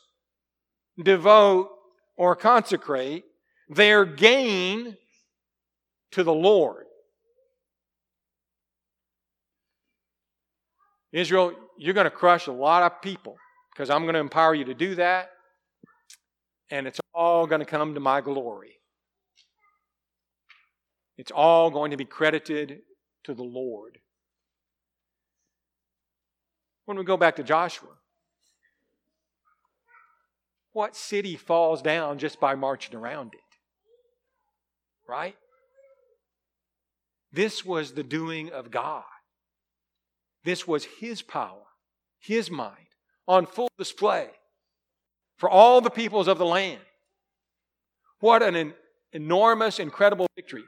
devote, 1.01 1.69
or 2.17 2.35
consecrate, 2.35 3.23
their 3.69 4.05
gain 4.05 4.95
to 6.11 6.23
the 6.23 6.33
Lord. 6.33 6.85
Israel, 11.11 11.53
you're 11.77 11.93
going 11.93 12.05
to 12.05 12.11
crush 12.11 12.47
a 12.47 12.51
lot 12.51 12.83
of 12.83 13.01
people 13.01 13.37
because 13.73 13.89
I'm 13.89 14.03
going 14.03 14.13
to 14.13 14.19
empower 14.19 14.53
you 14.53 14.65
to 14.65 14.73
do 14.73 14.95
that, 14.95 15.31
and 16.69 16.87
it's 16.87 16.99
all 17.13 17.47
going 17.47 17.59
to 17.59 17.65
come 17.65 17.93
to 17.93 17.99
my 17.99 18.21
glory. 18.21 18.75
It's 21.17 21.31
all 21.31 21.71
going 21.71 21.91
to 21.91 21.97
be 21.97 22.05
credited 22.05 22.81
to 23.23 23.33
the 23.33 23.43
Lord. 23.43 23.97
When 26.85 26.97
we 26.97 27.03
go 27.03 27.17
back 27.17 27.35
to 27.37 27.43
Joshua, 27.43 27.89
what 30.73 30.95
city 30.95 31.35
falls 31.35 31.81
down 31.81 32.19
just 32.19 32.39
by 32.39 32.55
marching 32.55 32.95
around 32.95 33.33
it? 33.33 33.39
Right? 35.07 35.35
This 37.31 37.65
was 37.65 37.93
the 37.93 38.03
doing 38.03 38.51
of 38.51 38.71
God. 38.71 39.03
This 40.43 40.67
was 40.67 40.85
His 40.99 41.21
power, 41.21 41.65
His 42.19 42.51
might, 42.51 42.89
on 43.27 43.45
full 43.45 43.69
display 43.77 44.29
for 45.37 45.49
all 45.49 45.81
the 45.81 45.89
peoples 45.89 46.27
of 46.27 46.37
the 46.37 46.45
land. 46.45 46.81
What 48.19 48.43
an 48.43 48.73
enormous, 49.11 49.79
incredible 49.79 50.27
victory. 50.35 50.63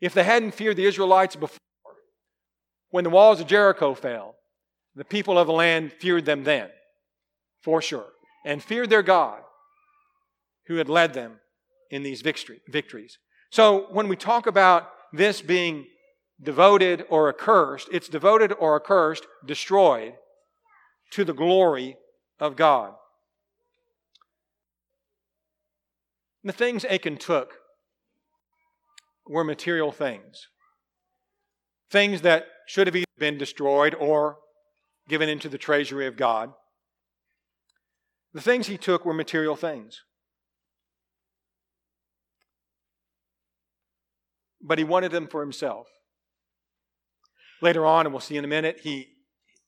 If 0.00 0.14
they 0.14 0.24
hadn't 0.24 0.52
feared 0.52 0.76
the 0.76 0.86
Israelites 0.86 1.36
before, 1.36 1.58
when 2.90 3.04
the 3.04 3.10
walls 3.10 3.40
of 3.40 3.46
Jericho 3.46 3.94
fell, 3.94 4.35
the 4.96 5.04
people 5.04 5.38
of 5.38 5.46
the 5.46 5.52
land 5.52 5.92
feared 5.92 6.24
them 6.24 6.44
then, 6.44 6.70
for 7.60 7.82
sure, 7.82 8.08
and 8.44 8.62
feared 8.62 8.90
their 8.90 9.02
God 9.02 9.42
who 10.66 10.76
had 10.76 10.88
led 10.88 11.12
them 11.12 11.38
in 11.90 12.02
these 12.02 12.22
victory, 12.22 12.60
victories. 12.68 13.18
So 13.50 13.86
when 13.90 14.08
we 14.08 14.16
talk 14.16 14.46
about 14.46 14.88
this 15.12 15.42
being 15.42 15.86
devoted 16.42 17.04
or 17.08 17.28
accursed, 17.28 17.88
it's 17.92 18.08
devoted 18.08 18.52
or 18.58 18.74
accursed, 18.76 19.26
destroyed 19.44 20.14
to 21.12 21.24
the 21.24 21.34
glory 21.34 21.96
of 22.40 22.56
God. 22.56 22.94
The 26.42 26.52
things 26.52 26.84
Achan 26.84 27.18
took 27.18 27.54
were 29.26 29.44
material 29.44 29.92
things. 29.92 30.48
Things 31.90 32.22
that 32.22 32.46
should 32.66 32.86
have 32.86 32.96
either 32.96 33.04
been 33.18 33.38
destroyed 33.38 33.94
or 33.94 34.38
given 35.08 35.28
into 35.28 35.48
the 35.48 35.58
treasury 35.58 36.06
of 36.06 36.16
God. 36.16 36.52
The 38.34 38.40
things 38.40 38.66
he 38.66 38.76
took 38.76 39.04
were 39.04 39.14
material 39.14 39.56
things. 39.56 40.02
but 44.66 44.78
he 44.78 44.84
wanted 44.84 45.12
them 45.12 45.28
for 45.28 45.40
himself. 45.40 45.86
Later 47.62 47.86
on, 47.86 48.04
and 48.04 48.12
we'll 48.12 48.20
see 48.20 48.36
in 48.36 48.44
a 48.44 48.48
minute, 48.48 48.80
he, 48.82 49.08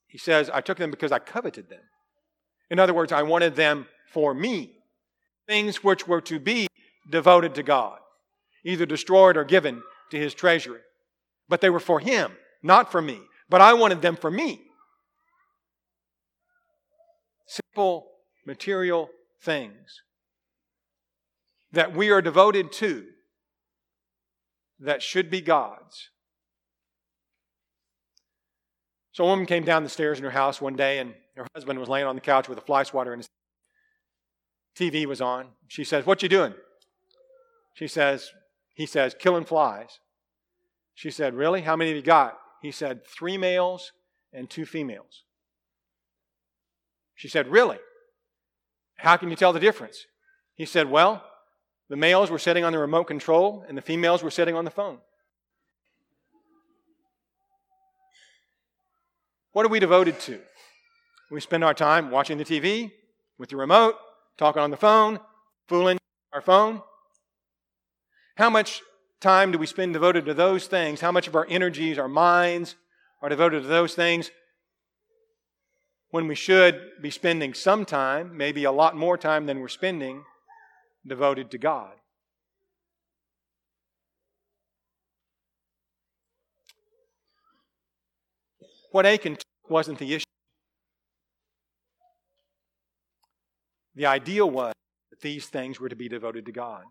he 0.07 0.17
says, 0.17 0.49
I 0.49 0.61
took 0.61 0.77
them 0.77 0.91
because 0.91 1.11
I 1.11 1.19
coveted 1.19 1.69
them. 1.69 1.81
In 2.69 2.79
other 2.79 2.93
words, 2.93 3.11
I 3.11 3.23
wanted 3.23 3.55
them 3.55 3.87
for 4.11 4.33
me. 4.33 4.73
Things 5.47 5.83
which 5.83 6.07
were 6.07 6.21
to 6.21 6.39
be 6.39 6.67
devoted 7.09 7.55
to 7.55 7.63
God, 7.63 7.97
either 8.63 8.85
destroyed 8.85 9.37
or 9.37 9.43
given 9.43 9.81
to 10.11 10.17
his 10.17 10.33
treasury. 10.33 10.81
But 11.47 11.61
they 11.61 11.69
were 11.69 11.79
for 11.79 11.99
him, 11.99 12.33
not 12.61 12.91
for 12.91 13.01
me. 13.01 13.19
But 13.49 13.61
I 13.61 13.73
wanted 13.73 14.03
them 14.03 14.15
for 14.15 14.29
me. 14.29 14.61
Simple 17.71 18.07
material 18.45 19.09
things 19.41 20.01
that 21.71 21.95
we 21.95 22.09
are 22.09 22.21
devoted 22.21 22.71
to 22.71 23.05
that 24.79 25.03
should 25.03 25.29
be 25.29 25.41
God's. 25.41 26.09
So 29.11 29.23
a 29.25 29.27
woman 29.27 29.45
came 29.45 29.63
down 29.63 29.83
the 29.83 29.89
stairs 29.89 30.17
in 30.17 30.23
her 30.23 30.31
house 30.31 30.61
one 30.61 30.75
day, 30.75 30.99
and 30.99 31.13
her 31.35 31.45
husband 31.53 31.79
was 31.79 31.89
laying 31.89 32.07
on 32.07 32.15
the 32.15 32.21
couch 32.21 32.47
with 32.47 32.57
a 32.57 32.61
fly 32.61 32.83
swatter 32.83 33.13
and 33.13 33.19
his 33.19 33.29
TV 34.77 35.05
was 35.05 35.21
on. 35.21 35.47
She 35.67 35.83
says, 35.83 36.05
What 36.05 36.23
you 36.23 36.29
doing? 36.29 36.53
She 37.73 37.87
says, 37.87 38.31
he 38.73 38.85
says, 38.85 39.15
killing 39.17 39.45
flies. 39.45 39.99
She 40.95 41.11
said, 41.11 41.33
Really? 41.33 41.61
How 41.61 41.75
many 41.75 41.91
have 41.91 41.97
you 41.97 42.03
got? 42.03 42.37
He 42.61 42.71
said, 42.71 43.05
Three 43.05 43.37
males 43.37 43.91
and 44.33 44.49
two 44.49 44.65
females. 44.65 45.23
She 47.19 47.27
said, 47.27 47.49
Really? 47.49 47.77
How 48.95 49.17
can 49.17 49.29
you 49.29 49.35
tell 49.35 49.51
the 49.51 49.59
difference? 49.59 50.05
He 50.55 50.65
said, 50.65 50.89
Well, 50.89 51.21
the 51.89 51.97
males 51.97 52.31
were 52.31 52.39
sitting 52.39 52.63
on 52.63 52.71
the 52.71 52.79
remote 52.79 53.05
control, 53.07 53.65
and 53.67 53.77
the 53.77 53.81
females 53.81 54.23
were 54.23 54.31
sitting 54.31 54.55
on 54.55 54.63
the 54.63 54.71
phone. 54.71 54.99
What 59.51 59.65
are 59.65 59.69
we 59.69 59.81
devoted 59.81 60.17
to? 60.21 60.39
We 61.29 61.41
spend 61.41 61.65
our 61.65 61.73
time 61.73 62.09
watching 62.09 62.37
the 62.37 62.45
TV 62.45 62.89
with 63.37 63.49
the 63.49 63.57
remote, 63.57 63.95
talking 64.37 64.61
on 64.61 64.71
the 64.71 64.77
phone, 64.77 65.19
fooling 65.67 65.97
our 66.31 66.41
phone. 66.41 66.81
How 68.37 68.49
much 68.49 68.81
time 69.19 69.51
do 69.51 69.57
we 69.57 69.65
spend 69.65 69.91
devoted 69.91 70.23
to 70.23 70.33
those 70.33 70.67
things? 70.67 71.01
How 71.01 71.11
much 71.11 71.27
of 71.27 71.35
our 71.35 71.45
energies, 71.49 71.97
our 71.97 72.07
minds 72.07 72.75
are 73.21 73.27
devoted 73.27 73.63
to 73.63 73.67
those 73.67 73.93
things 73.93 74.31
when 76.11 76.27
we 76.27 76.35
should 76.35 76.79
be 77.01 77.11
spending 77.11 77.53
some 77.53 77.85
time, 77.85 78.35
maybe 78.35 78.63
a 78.63 78.71
lot 78.71 78.95
more 78.95 79.17
time 79.17 79.45
than 79.45 79.59
we're 79.59 79.67
spending, 79.67 80.23
devoted 81.05 81.51
to 81.51 81.57
God. 81.57 81.93
What 88.91 89.05
Achan 89.05 89.35
took 89.35 89.69
wasn't 89.69 89.99
the 89.99 90.15
issue. 90.15 90.25
The 93.93 94.07
ideal 94.07 94.49
was 94.49 94.73
that 95.11 95.21
these 95.21 95.45
things 95.45 95.79
were 95.79 95.89
to 95.89 95.95
be 95.95 96.09
devoted 96.09 96.45
to 96.47 96.51
God. 96.51 96.83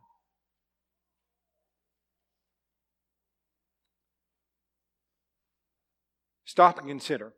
Stop 6.44 6.78
and 6.78 6.86
consider 6.86 7.32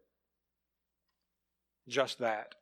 just 1.91 2.19
that. 2.21 2.55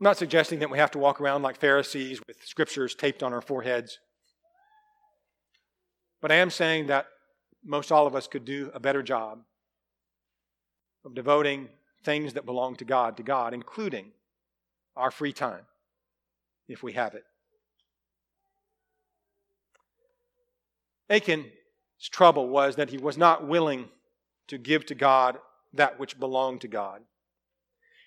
I'm 0.00 0.04
not 0.04 0.18
suggesting 0.18 0.58
that 0.58 0.70
we 0.70 0.78
have 0.78 0.90
to 0.92 0.98
walk 0.98 1.20
around 1.20 1.42
like 1.42 1.58
Pharisees 1.58 2.20
with 2.26 2.44
scriptures 2.44 2.94
taped 2.94 3.22
on 3.22 3.32
our 3.32 3.40
foreheads. 3.40 3.98
But 6.20 6.30
I 6.30 6.36
am 6.36 6.50
saying 6.50 6.88
that 6.88 7.06
most 7.64 7.90
all 7.90 8.06
of 8.06 8.14
us 8.14 8.26
could 8.26 8.44
do 8.44 8.70
a 8.74 8.80
better 8.80 9.02
job 9.02 9.40
of 11.04 11.14
devoting 11.14 11.68
things 12.02 12.34
that 12.34 12.44
belong 12.44 12.76
to 12.76 12.84
God 12.84 13.16
to 13.16 13.22
God, 13.22 13.54
including 13.54 14.12
our 14.96 15.10
free 15.10 15.32
time, 15.32 15.62
if 16.68 16.82
we 16.82 16.92
have 16.92 17.14
it. 17.14 17.24
Achan's 21.08 21.46
trouble 22.10 22.48
was 22.48 22.76
that 22.76 22.90
he 22.90 22.98
was 22.98 23.16
not 23.16 23.46
willing 23.46 23.88
to 24.48 24.58
give 24.58 24.86
to 24.86 24.94
God 24.94 25.38
that 25.72 25.98
which 25.98 26.18
belonged 26.18 26.60
to 26.62 26.68
God. 26.68 27.02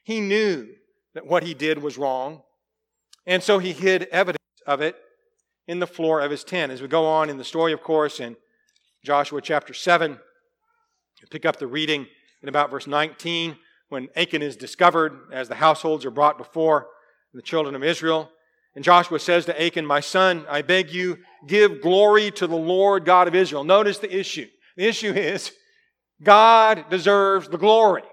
He 0.03 0.22
knew 0.22 0.67
that 1.13 1.25
what 1.25 1.44
he 1.44 1.53
did 1.53 1.82
was 1.82 1.98
wrong. 1.98 2.41
And 3.25 3.44
so 3.44 3.60
he 3.60 3.74
hid 3.74 4.03
evidence 4.12 4.38
of 4.65 4.82
it 4.82 4.96
in 5.67 5.79
the 5.79 5.88
floor 5.88 6.22
of 6.22 6.32
his 6.32 6.44
tent. 6.44 6.72
As 6.72 6.82
we 6.82 6.88
go 6.88 7.06
on 7.06 7.29
in 7.29 7.38
the 7.38 7.44
story, 7.44 7.74
of 7.74 7.82
course, 7.82 8.20
in 8.20 8.38
Joshua 9.03 9.41
chapter 9.41 9.74
7. 9.74 10.20
Pick 11.29 11.46
up 11.46 11.58
the 11.58 11.67
reading 11.67 12.08
in 12.41 12.50
about 12.50 12.70
verse 12.70 12.88
19 12.88 13.58
when 13.89 14.10
Achan 14.15 14.41
is 14.41 14.56
discovered 14.56 15.17
as 15.32 15.48
the 15.48 15.56
households 15.56 16.06
are 16.06 16.12
brought 16.12 16.38
before 16.38 16.88
the 17.34 17.41
children 17.41 17.75
of 17.75 17.84
Israel. 17.84 18.29
And 18.75 18.84
Joshua 18.84 19.20
says 19.20 19.46
to 19.46 19.62
Achan, 19.62 19.86
My 19.86 20.00
son, 20.00 20.46
I 20.50 20.62
beg 20.62 20.91
you, 20.91 21.20
give 21.48 21.82
glory 21.82 22.32
to 22.32 22.48
the 22.48 22.56
Lord 22.56 23.06
God 23.06 23.27
of 23.27 23.36
Israel. 23.36 23.63
Notice 23.63 23.98
the 23.98 24.15
issue. 24.15 24.48
The 24.75 24.88
issue 24.88 25.12
is 25.13 25.51
God 26.21 26.89
deserves 26.89 27.47
the 27.47 27.57
glory. 27.57 28.03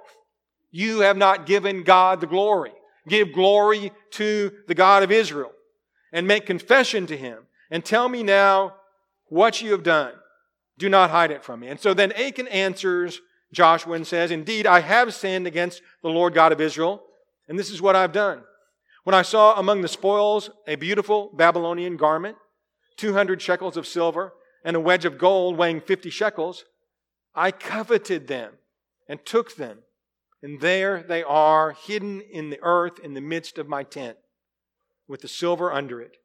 You 0.71 1.01
have 1.01 1.17
not 1.17 1.47
given 1.47 1.83
God 1.83 2.21
the 2.21 2.27
glory. 2.27 2.73
Give 3.09 3.33
glory 3.33 3.93
to 4.13 4.53
the 4.67 4.75
God 4.75 5.03
of 5.03 5.13
Israel 5.13 5.53
and 6.13 6.27
make 6.27 6.47
confession 6.47 7.07
to 7.07 7.17
him 7.17 7.39
and 7.71 7.85
tell 7.85 8.09
me 8.09 8.23
now 8.23 8.75
what 9.29 9.61
you 9.61 9.73
have 9.73 9.83
done. 9.83 10.13
Do 10.79 10.89
not 10.89 11.11
hide 11.11 11.31
it 11.31 11.45
from 11.45 11.61
me. 11.61 11.69
And 11.69 11.79
so 11.79 11.95
then 11.95 12.13
Achan 12.13 12.49
answers 12.49 13.21
Joshua 13.53 13.95
and 13.95 14.07
says, 14.07 14.31
Indeed, 14.31 14.67
I 14.67 14.81
have 14.81 15.15
sinned 15.15 15.47
against 15.47 15.83
the 16.03 16.09
Lord 16.09 16.35
God 16.35 16.53
of 16.53 16.61
Israel, 16.61 17.03
and 17.49 17.59
this 17.59 17.71
is 17.71 17.81
what 17.81 17.97
I've 17.97 18.13
done. 18.13 18.43
When 19.05 19.15
I 19.15 19.23
saw 19.23 19.55
among 19.59 19.83
the 19.83 19.89
spoils 19.89 20.51
a 20.67 20.77
beautiful 20.77 21.31
Babylonian 21.35 21.97
garment, 21.97 22.37
200 22.97 23.41
shekels 23.41 23.77
of 23.77 23.87
silver, 23.87 24.33
and 24.65 24.77
a 24.77 24.81
wedge 24.81 25.05
of 25.05 25.19
gold 25.19 25.57
weighing 25.57 25.81
50 25.81 26.11
shekels, 26.11 26.65
I 27.35 27.51
coveted 27.51 28.29
them 28.29 28.53
and 29.09 29.25
took 29.25 29.57
them. 29.57 29.79
And 30.43 30.61
there 30.61 31.03
they 31.03 31.23
are, 31.23 31.73
hidden 31.73 32.21
in 32.21 32.51
the 32.51 32.59
earth 32.63 32.99
in 32.99 33.15
the 33.15 33.21
midst 33.21 33.57
of 33.59 33.67
my 33.67 33.83
tent, 33.83 34.19
with 35.09 35.23
the 35.23 35.29
silver 35.29 35.73
under 35.73 36.01
it. 36.03 36.19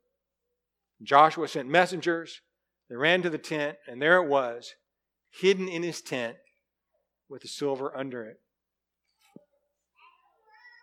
Joshua 1.02 1.48
sent 1.48 1.70
messengers. 1.70 2.42
They 2.90 2.98
ran 2.98 3.22
to 3.22 3.30
the 3.30 3.38
tent, 3.38 3.78
and 3.88 4.02
there 4.02 4.18
it 4.18 4.28
was, 4.28 4.74
hidden 5.30 5.70
in 5.70 5.84
his 5.84 6.02
tent, 6.02 6.36
with 7.30 7.44
the 7.44 7.48
silver 7.48 7.96
under 7.96 8.26
it. 8.26 8.40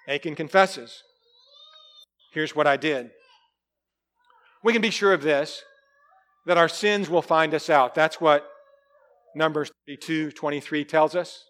Achan 0.08 0.34
confesses, 0.34 1.02
Here's 2.32 2.54
what 2.54 2.66
I 2.66 2.76
did. 2.76 3.10
We 4.62 4.72
can 4.72 4.82
be 4.82 4.90
sure 4.90 5.12
of 5.12 5.22
this 5.22 5.62
that 6.44 6.58
our 6.58 6.68
sins 6.68 7.08
will 7.08 7.22
find 7.22 7.54
us 7.54 7.70
out. 7.70 7.94
That's 7.94 8.20
what 8.20 8.46
Numbers 9.34 9.70
32 9.86 10.32
23 10.32 10.84
tells 10.84 11.14
us. 11.14 11.44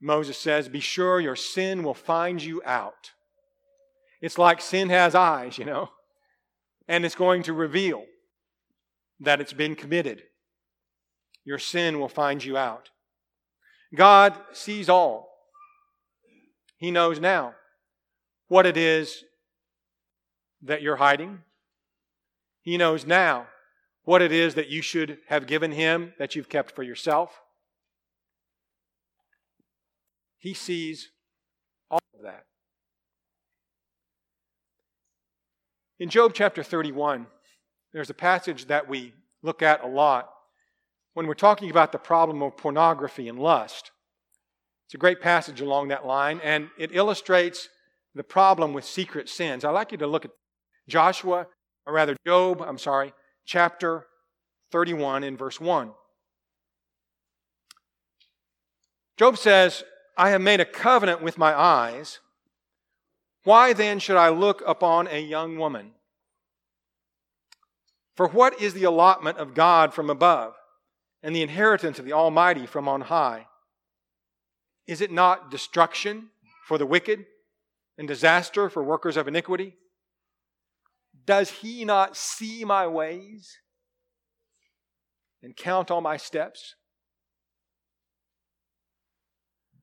Moses 0.00 0.36
says, 0.36 0.68
Be 0.68 0.80
sure 0.80 1.20
your 1.20 1.36
sin 1.36 1.82
will 1.82 1.94
find 1.94 2.42
you 2.42 2.62
out. 2.64 3.12
It's 4.20 4.38
like 4.38 4.60
sin 4.60 4.90
has 4.90 5.14
eyes, 5.14 5.56
you 5.56 5.64
know, 5.64 5.90
and 6.88 7.04
it's 7.04 7.14
going 7.14 7.42
to 7.44 7.52
reveal 7.52 8.04
that 9.20 9.40
it's 9.40 9.52
been 9.52 9.74
committed. 9.74 10.22
Your 11.44 11.58
sin 11.58 11.98
will 11.98 12.08
find 12.08 12.44
you 12.44 12.56
out. 12.56 12.90
God 13.94 14.34
sees 14.52 14.88
all. 14.88 15.28
He 16.76 16.90
knows 16.90 17.18
now 17.18 17.54
what 18.48 18.66
it 18.66 18.76
is 18.76 19.24
that 20.62 20.82
you're 20.82 20.96
hiding. 20.96 21.40
He 22.62 22.76
knows 22.76 23.06
now 23.06 23.46
what 24.04 24.22
it 24.22 24.32
is 24.32 24.54
that 24.54 24.68
you 24.68 24.82
should 24.82 25.18
have 25.28 25.46
given 25.46 25.72
him 25.72 26.14
that 26.18 26.34
you've 26.34 26.48
kept 26.48 26.74
for 26.74 26.82
yourself. 26.82 27.40
He 30.38 30.54
sees 30.54 31.10
all 31.90 32.00
of 32.14 32.22
that. 32.22 32.44
In 35.98 36.08
Job 36.08 36.32
chapter 36.34 36.62
31, 36.62 37.26
there's 37.92 38.08
a 38.08 38.14
passage 38.14 38.66
that 38.66 38.88
we 38.88 39.12
look 39.42 39.60
at 39.60 39.84
a 39.84 39.86
lot 39.86 40.30
when 41.12 41.26
we're 41.26 41.34
talking 41.34 41.70
about 41.70 41.92
the 41.92 41.98
problem 41.98 42.42
of 42.42 42.56
pornography 42.56 43.28
and 43.28 43.38
lust. 43.38 43.90
It's 44.86 44.94
a 44.94 44.98
great 44.98 45.20
passage 45.20 45.60
along 45.60 45.88
that 45.88 46.06
line, 46.06 46.40
and 46.42 46.70
it 46.78 46.94
illustrates 46.94 47.68
the 48.14 48.24
problem 48.24 48.72
with 48.72 48.84
secret 48.84 49.28
sins. 49.28 49.64
I'd 49.64 49.70
like 49.70 49.92
you 49.92 49.98
to 49.98 50.06
look 50.06 50.24
at 50.24 50.30
Joshua, 50.88 51.46
or 51.86 51.92
rather 51.92 52.16
Job, 52.26 52.62
I'm 52.62 52.78
sorry, 52.78 53.12
chapter 53.44 54.06
31 54.72 55.24
in 55.24 55.36
verse 55.36 55.60
1. 55.60 55.92
Job 59.16 59.36
says, 59.36 59.84
I 60.16 60.30
have 60.30 60.40
made 60.40 60.60
a 60.60 60.64
covenant 60.64 61.22
with 61.22 61.38
my 61.38 61.58
eyes. 61.58 62.20
Why 63.44 63.72
then 63.72 63.98
should 63.98 64.16
I 64.16 64.28
look 64.28 64.62
upon 64.66 65.08
a 65.08 65.20
young 65.20 65.56
woman? 65.56 65.92
For 68.16 68.28
what 68.28 68.60
is 68.60 68.74
the 68.74 68.84
allotment 68.84 69.38
of 69.38 69.54
God 69.54 69.94
from 69.94 70.10
above, 70.10 70.54
and 71.22 71.34
the 71.34 71.42
inheritance 71.42 71.98
of 71.98 72.04
the 72.04 72.12
Almighty 72.12 72.66
from 72.66 72.88
on 72.88 73.02
high? 73.02 73.46
Is 74.86 75.00
it 75.00 75.10
not 75.10 75.50
destruction 75.50 76.30
for 76.66 76.76
the 76.78 76.86
wicked, 76.86 77.26
and 77.96 78.08
disaster 78.08 78.70
for 78.70 78.82
workers 78.82 79.16
of 79.16 79.28
iniquity? 79.28 79.74
Does 81.30 81.50
he 81.50 81.84
not 81.84 82.16
see 82.16 82.64
my 82.64 82.88
ways 82.88 83.58
and 85.44 85.56
count 85.56 85.88
all 85.88 86.00
my 86.00 86.16
steps? 86.16 86.74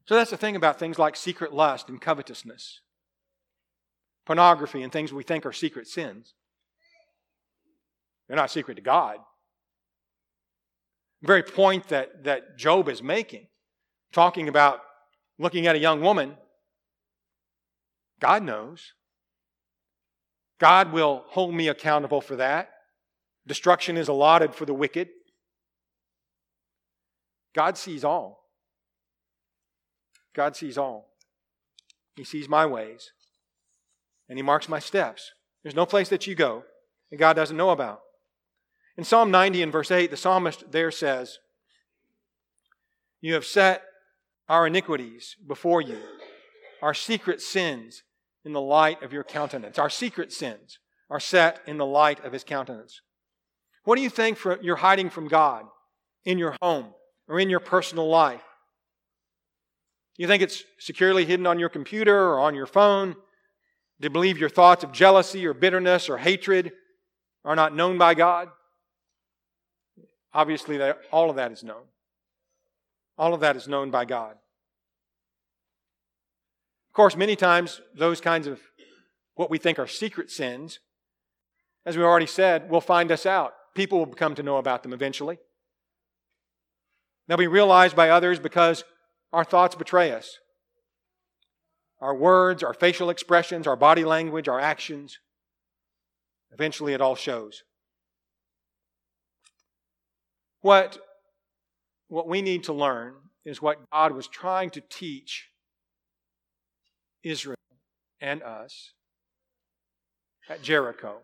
So 0.07 0.15
that's 0.15 0.31
the 0.31 0.35
thing 0.35 0.57
about 0.57 0.77
things 0.77 0.99
like 0.99 1.15
secret 1.15 1.53
lust 1.53 1.87
and 1.87 2.01
covetousness, 2.01 2.81
pornography, 4.25 4.83
and 4.83 4.91
things 4.91 5.13
we 5.13 5.23
think 5.23 5.45
are 5.45 5.53
secret 5.53 5.87
sins. 5.87 6.33
They're 8.27 8.35
not 8.35 8.51
secret 8.51 8.75
to 8.75 8.81
God. 8.81 9.19
The 11.21 11.27
very 11.27 11.43
point 11.43 11.87
that, 11.87 12.25
that 12.25 12.57
Job 12.57 12.89
is 12.89 13.01
making, 13.01 13.47
talking 14.11 14.49
about 14.49 14.81
looking 15.39 15.65
at 15.65 15.77
a 15.77 15.79
young 15.79 16.01
woman, 16.01 16.35
God 18.19 18.43
knows. 18.43 18.91
God 20.59 20.91
will 20.91 21.23
hold 21.27 21.53
me 21.53 21.67
accountable 21.67 22.21
for 22.21 22.35
that. 22.37 22.69
Destruction 23.45 23.97
is 23.97 24.07
allotted 24.07 24.55
for 24.55 24.65
the 24.65 24.73
wicked. 24.73 25.09
God 27.55 27.77
sees 27.77 28.03
all. 28.03 28.43
God 30.35 30.55
sees 30.55 30.77
all. 30.77 31.09
He 32.15 32.23
sees 32.23 32.49
my 32.49 32.65
ways, 32.65 33.11
and 34.27 34.37
He 34.37 34.43
marks 34.43 34.67
my 34.67 34.79
steps. 34.79 35.31
There's 35.63 35.75
no 35.75 35.85
place 35.85 36.09
that 36.09 36.27
you 36.27 36.35
go 36.35 36.63
that 37.11 37.17
God 37.17 37.35
doesn't 37.35 37.57
know 37.57 37.69
about. 37.69 38.01
In 38.97 39.03
Psalm 39.03 39.29
90 39.29 39.63
and 39.63 39.71
verse 39.71 39.91
8, 39.91 40.09
the 40.09 40.17
psalmist 40.17 40.71
there 40.71 40.91
says, 40.91 41.37
You 43.21 43.35
have 43.35 43.45
set 43.45 43.83
our 44.49 44.65
iniquities 44.65 45.35
before 45.47 45.81
you, 45.81 45.99
our 46.81 46.93
secret 46.93 47.41
sins 47.41 48.03
in 48.45 48.53
the 48.53 48.61
light 48.61 49.03
of 49.03 49.13
your 49.13 49.23
countenance. 49.23 49.77
Our 49.77 49.89
secret 49.89 50.31
sins 50.31 50.79
are 51.09 51.19
set 51.19 51.59
in 51.67 51.77
the 51.77 51.85
light 51.85 52.23
of 52.23 52.33
his 52.33 52.43
countenance. 52.43 53.01
What 53.83 53.95
do 53.95 54.01
you 54.01 54.09
think 54.09 54.37
for, 54.37 54.59
you're 54.61 54.77
hiding 54.77 55.09
from 55.09 55.27
God 55.27 55.65
in 56.25 56.37
your 56.37 56.55
home 56.61 56.93
or 57.27 57.39
in 57.39 57.49
your 57.49 57.59
personal 57.59 58.07
life? 58.09 58.43
You 60.17 60.27
think 60.27 60.41
it's 60.41 60.63
securely 60.79 61.25
hidden 61.25 61.45
on 61.45 61.59
your 61.59 61.69
computer 61.69 62.17
or 62.17 62.39
on 62.39 62.55
your 62.55 62.65
phone? 62.65 63.13
Do 63.99 64.05
you 64.05 64.09
believe 64.09 64.37
your 64.37 64.49
thoughts 64.49 64.83
of 64.83 64.91
jealousy 64.91 65.45
or 65.45 65.53
bitterness 65.53 66.09
or 66.09 66.17
hatred 66.17 66.71
are 67.45 67.55
not 67.55 67.75
known 67.75 67.97
by 67.97 68.13
God? 68.13 68.49
Obviously, 70.33 70.79
all 71.11 71.29
of 71.29 71.35
that 71.37 71.51
is 71.51 71.63
known. 71.63 71.83
All 73.17 73.33
of 73.33 73.39
that 73.39 73.55
is 73.55 73.67
known 73.67 73.89
by 73.89 74.05
God 74.05 74.37
course, 76.97 77.15
many 77.15 77.35
times 77.35 77.79
those 77.95 78.19
kinds 78.19 78.47
of 78.47 78.59
what 79.35 79.51
we 79.51 79.59
think 79.59 79.77
are 79.77 79.85
secret 79.85 80.31
sins, 80.31 80.79
as 81.85 81.95
we 81.95 82.03
already 82.03 82.25
said, 82.25 82.71
will 82.71 82.81
find 82.81 83.11
us 83.11 83.25
out. 83.27 83.53
People 83.75 83.99
will 83.99 84.15
come 84.15 84.33
to 84.33 84.41
know 84.41 84.57
about 84.57 84.81
them 84.81 84.93
eventually. 84.93 85.37
They'll 87.27 87.37
be 87.37 87.45
realized 87.45 87.95
by 87.95 88.09
others 88.09 88.39
because 88.39 88.83
our 89.31 89.43
thoughts 89.43 89.75
betray 89.75 90.11
us. 90.11 90.39
Our 92.01 92.15
words, 92.15 92.63
our 92.63 92.73
facial 92.73 93.11
expressions, 93.11 93.67
our 93.67 93.75
body 93.75 94.03
language, 94.03 94.47
our 94.47 94.59
actions. 94.59 95.19
Eventually, 96.51 96.93
it 96.93 97.01
all 97.01 97.15
shows. 97.15 97.61
What, 100.61 100.97
what 102.07 102.27
we 102.27 102.41
need 102.41 102.63
to 102.63 102.73
learn 102.73 103.13
is 103.45 103.61
what 103.61 103.87
God 103.91 104.13
was 104.13 104.27
trying 104.27 104.71
to 104.71 104.81
teach 104.89 105.49
Israel 107.29 107.57
and 108.19 108.41
us 108.41 108.93
at 110.49 110.61
Jericho. 110.61 111.17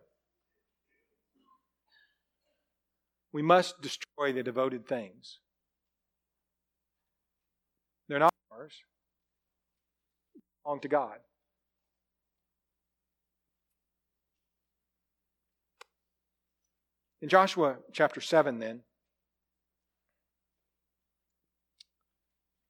We 3.32 3.42
must 3.42 3.82
destroy 3.82 4.32
the 4.32 4.44
devoted 4.44 4.88
things. 4.88 5.40
They're 8.08 8.20
not 8.20 8.34
ours, 8.52 8.74
they 10.36 10.42
belong 10.64 10.82
to 10.82 10.88
God. 10.88 11.18
In 17.22 17.30
Joshua 17.30 17.78
chapter 17.94 18.20
7, 18.20 18.60
then, 18.60 18.82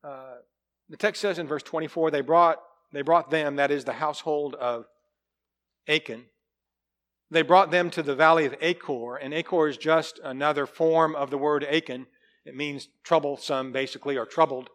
uh, 0.04 0.36
the 0.89 0.98
text 0.98 1.22
says 1.22 1.39
in 1.39 1.48
verse 1.48 1.63
24, 1.63 2.12
they 2.12 2.22
brought, 2.22 2.62
they 2.93 3.01
brought 3.01 3.29
them, 3.29 3.58
that 3.58 3.71
is 3.71 3.84
the 3.84 3.93
household 3.93 4.56
of 4.56 4.86
Achan, 5.88 6.25
they 7.34 7.41
brought 7.41 7.71
them 7.71 7.89
to 7.89 8.03
the 8.03 8.15
valley 8.15 8.45
of 8.45 8.56
Achor, 8.62 9.15
and 9.15 9.34
Achor 9.34 9.67
is 9.67 9.77
just 9.77 10.19
another 10.23 10.67
form 10.67 11.15
of 11.15 11.32
the 11.32 11.38
word 11.38 11.63
Achan. 11.63 12.06
It 12.45 12.56
means 12.56 12.89
troublesome, 13.03 13.71
basically, 13.71 14.17
or 14.17 14.27
troubled. 14.27 14.69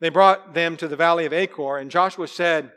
They 0.00 0.08
brought 0.08 0.54
them 0.54 0.76
to 0.78 0.88
the 0.88 0.96
valley 0.96 1.26
of 1.26 1.32
Achor, 1.32 1.76
and 1.76 1.92
Joshua 1.92 2.26
said, 2.26 2.72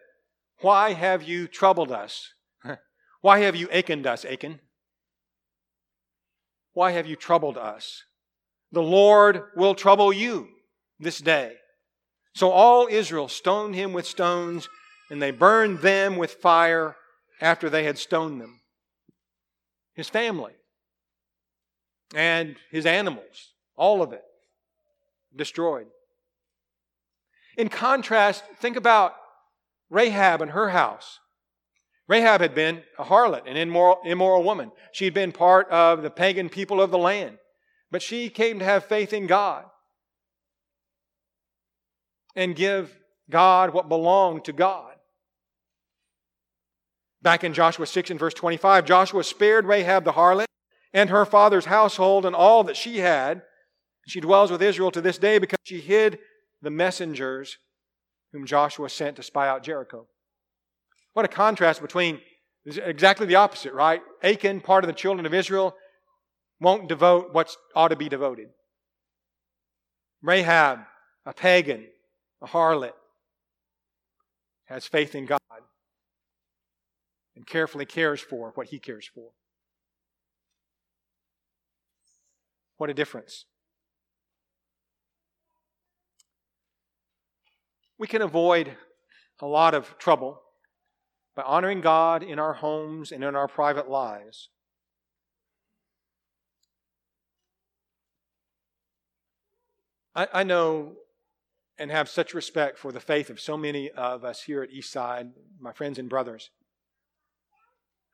Why 0.61 0.93
have 0.93 1.23
you 1.23 1.47
troubled 1.47 1.91
us? 1.91 2.33
Why 3.21 3.39
have 3.39 3.55
you 3.55 3.67
Achaned 3.69 4.05
us, 4.05 4.23
Achan? 4.23 4.59
Why 6.73 6.91
have 6.91 7.07
you 7.07 7.15
troubled 7.15 7.57
us? 7.57 8.03
The 8.71 8.83
Lord 8.83 9.41
will 9.55 9.73
trouble 9.73 10.13
you 10.13 10.49
this 10.99 11.17
day. 11.17 11.53
So 12.37 12.51
all 12.51 12.87
Israel 12.87 13.29
stoned 13.29 13.73
him 13.73 13.93
with 13.93 14.05
stones, 14.05 14.69
and 15.09 15.19
they 15.19 15.31
burned 15.31 15.79
them 15.79 16.17
with 16.17 16.33
fire 16.33 16.95
after 17.41 17.67
they 17.67 17.83
had 17.83 17.97
stoned 17.97 18.39
them. 18.39 18.61
His 19.95 20.07
family 20.07 20.53
and 22.13 22.55
his 22.69 22.85
animals, 22.85 23.53
all 23.75 24.03
of 24.03 24.13
it 24.13 24.21
destroyed. 25.35 25.87
In 27.57 27.69
contrast, 27.69 28.43
think 28.59 28.75
about 28.75 29.15
Rahab 29.89 30.43
and 30.43 30.51
her 30.51 30.69
house. 30.69 31.17
Rahab 32.07 32.41
had 32.41 32.53
been 32.53 32.83
a 32.99 33.05
harlot, 33.05 33.47
an 33.47 33.57
immoral, 33.57 33.97
immoral 34.05 34.43
woman. 34.43 34.71
She 34.91 35.05
had 35.05 35.15
been 35.15 35.31
part 35.31 35.67
of 35.71 36.03
the 36.03 36.11
pagan 36.11 36.49
people 36.49 36.83
of 36.83 36.91
the 36.91 36.99
land. 36.99 37.39
But 37.89 38.03
she 38.03 38.29
came 38.29 38.59
to 38.59 38.65
have 38.65 38.85
faith 38.85 39.11
in 39.11 39.25
God 39.25 39.65
and 42.37 42.55
give 42.55 42.97
God 43.29 43.73
what 43.73 43.89
belonged 43.89 44.45
to 44.45 44.53
God. 44.53 44.93
Back 47.21 47.43
in 47.43 47.53
Joshua 47.53 47.87
6 47.87 48.11
and 48.11 48.19
verse 48.19 48.35
25, 48.35 48.85
Joshua 48.85 49.23
spared 49.23 49.65
Rahab 49.65 50.05
the 50.05 50.13
harlot 50.13 50.45
and 50.93 51.09
her 51.09 51.25
father's 51.25 51.65
household 51.65 52.25
and 52.25 52.35
all 52.35 52.63
that 52.63 52.77
she 52.77 52.99
had. 52.99 53.41
She 54.07 54.21
dwells 54.21 54.51
with 54.51 54.61
Israel 54.61 54.91
to 54.91 55.01
this 55.01 55.17
day 55.17 55.39
because 55.39 55.57
she 55.63 55.81
hid 55.81 56.19
the 56.61 56.69
messengers 56.69 57.57
whom 58.31 58.45
Joshua 58.45 58.89
sent 58.89 59.17
to 59.17 59.23
spy 59.23 59.49
out 59.49 59.63
Jericho. 59.63 60.07
What 61.13 61.25
a 61.25 61.29
contrast 61.29 61.81
between 61.81 62.21
exactly 62.65 63.25
the 63.25 63.35
opposite, 63.35 63.73
right? 63.73 64.01
Achan, 64.23 64.61
part 64.61 64.83
of 64.83 64.87
the 64.87 64.93
children 64.93 65.25
of 65.25 65.33
Israel, 65.33 65.75
won't 66.61 66.87
devote 66.87 67.33
what 67.33 67.55
ought 67.75 67.87
to 67.89 67.95
be 67.95 68.09
devoted. 68.09 68.49
Rahab, 70.21 70.79
a 71.25 71.33
pagan, 71.33 71.87
a 72.41 72.47
harlot, 72.47 72.93
has 74.65 74.85
faith 74.85 75.15
in 75.15 75.25
God 75.25 75.39
and 77.35 77.45
carefully 77.45 77.85
cares 77.85 78.19
for 78.19 78.51
what 78.55 78.67
he 78.67 78.79
cares 78.79 79.09
for. 79.13 79.29
What 82.77 82.89
a 82.89 82.93
difference. 82.93 83.45
We 87.97 88.07
can 88.07 88.21
avoid 88.21 88.75
a 89.39 89.47
lot 89.47 89.73
of 89.73 89.97
trouble 89.97 90.41
by 91.35 91.43
honoring 91.43 91.81
God 91.81 92.23
in 92.23 92.39
our 92.39 92.53
homes 92.53 93.11
and 93.11 93.23
in 93.23 93.35
our 93.35 93.47
private 93.47 93.89
lives. 93.89 94.49
I, 100.15 100.27
I 100.33 100.43
know 100.43 100.93
and 101.79 101.91
have 101.91 102.09
such 102.09 102.33
respect 102.33 102.77
for 102.77 102.91
the 102.91 102.99
faith 102.99 103.29
of 103.29 103.39
so 103.39 103.55
many 103.57 103.91
of 103.91 104.23
us 104.23 104.43
here 104.43 104.63
at 104.63 104.71
Eastside, 104.71 105.31
my 105.59 105.71
friends 105.71 105.99
and 105.99 106.09
brothers 106.09 106.49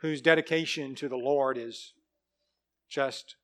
whose 0.03 0.21
dedication 0.21 0.95
to 0.95 1.07
the 1.07 1.15
Lord 1.15 1.57
is 1.57 1.93
just 2.89 3.37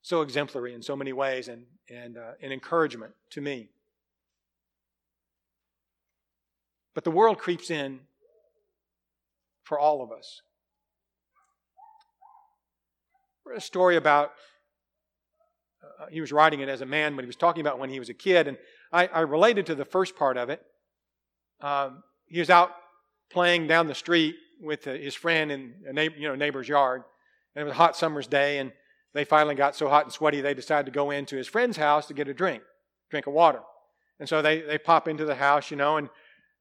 so 0.00 0.22
exemplary 0.22 0.72
in 0.72 0.80
so 0.80 0.96
many 0.96 1.12
ways 1.12 1.48
and, 1.48 1.66
and 1.90 2.16
uh, 2.16 2.32
an 2.40 2.50
encouragement 2.50 3.12
to 3.28 3.42
me. 3.42 3.68
But 6.94 7.04
the 7.04 7.10
world 7.10 7.38
creeps 7.38 7.70
in 7.70 8.00
for 9.64 9.78
all 9.78 10.02
of 10.02 10.10
us. 10.10 10.40
a 13.54 13.60
story 13.60 13.96
about, 13.96 14.32
uh, 15.82 16.06
he 16.10 16.20
was 16.20 16.32
writing 16.32 16.60
it 16.60 16.68
as 16.68 16.80
a 16.80 16.86
man, 16.86 17.16
but 17.16 17.24
he 17.24 17.26
was 17.26 17.36
talking 17.36 17.60
about 17.60 17.78
when 17.78 17.90
he 17.90 17.98
was 17.98 18.08
a 18.08 18.14
kid, 18.14 18.48
and 18.48 18.56
I, 18.92 19.06
I 19.06 19.20
related 19.20 19.66
to 19.66 19.74
the 19.74 19.84
first 19.84 20.16
part 20.16 20.36
of 20.36 20.50
it. 20.50 20.62
Um, 21.60 22.02
he 22.26 22.38
was 22.38 22.50
out 22.50 22.72
playing 23.30 23.66
down 23.66 23.86
the 23.86 23.94
street 23.94 24.36
with 24.60 24.84
his 24.84 25.14
friend 25.14 25.50
in 25.50 25.74
a 25.86 25.92
neighbor, 25.92 26.16
you 26.16 26.28
know, 26.28 26.34
neighbor's 26.34 26.68
yard. 26.68 27.02
And 27.54 27.62
it 27.62 27.64
was 27.64 27.72
a 27.72 27.76
hot 27.76 27.96
summer's 27.96 28.26
day, 28.26 28.58
and 28.58 28.72
they 29.14 29.24
finally 29.24 29.54
got 29.54 29.76
so 29.76 29.88
hot 29.88 30.04
and 30.04 30.12
sweaty 30.12 30.40
they 30.40 30.54
decided 30.54 30.86
to 30.86 30.92
go 30.92 31.10
into 31.10 31.36
his 31.36 31.48
friend's 31.48 31.76
house 31.76 32.06
to 32.06 32.14
get 32.14 32.28
a 32.28 32.34
drink, 32.34 32.62
drink 33.10 33.26
of 33.26 33.32
water. 33.32 33.60
And 34.18 34.28
so 34.28 34.40
they, 34.40 34.60
they 34.60 34.78
pop 34.78 35.08
into 35.08 35.24
the 35.24 35.34
house, 35.34 35.70
you 35.70 35.76
know, 35.76 35.96
and 35.96 36.08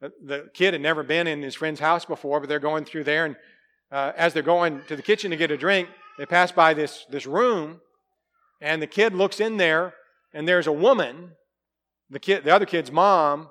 the, 0.01 0.11
the 0.25 0.49
kid 0.53 0.73
had 0.73 0.81
never 0.81 1.03
been 1.03 1.27
in 1.27 1.41
his 1.41 1.55
friend's 1.55 1.79
house 1.79 2.05
before, 2.05 2.39
but 2.39 2.49
they're 2.49 2.59
going 2.59 2.85
through 2.85 3.03
there. 3.03 3.25
And 3.25 3.35
uh, 3.91 4.13
as 4.15 4.33
they're 4.33 4.43
going 4.43 4.81
to 4.87 4.95
the 4.95 5.01
kitchen 5.01 5.31
to 5.31 5.37
get 5.37 5.51
a 5.51 5.57
drink, 5.57 5.87
they 6.17 6.25
pass 6.25 6.51
by 6.51 6.73
this, 6.73 7.05
this 7.09 7.25
room, 7.25 7.81
and 8.61 8.81
the 8.81 8.87
kid 8.87 9.13
looks 9.13 9.39
in 9.39 9.57
there, 9.57 9.95
and 10.33 10.47
there's 10.47 10.67
a 10.67 10.71
woman, 10.71 11.31
the, 12.09 12.19
kid, 12.19 12.43
the 12.43 12.53
other 12.53 12.67
kid's 12.67 12.91
mom, 12.91 13.49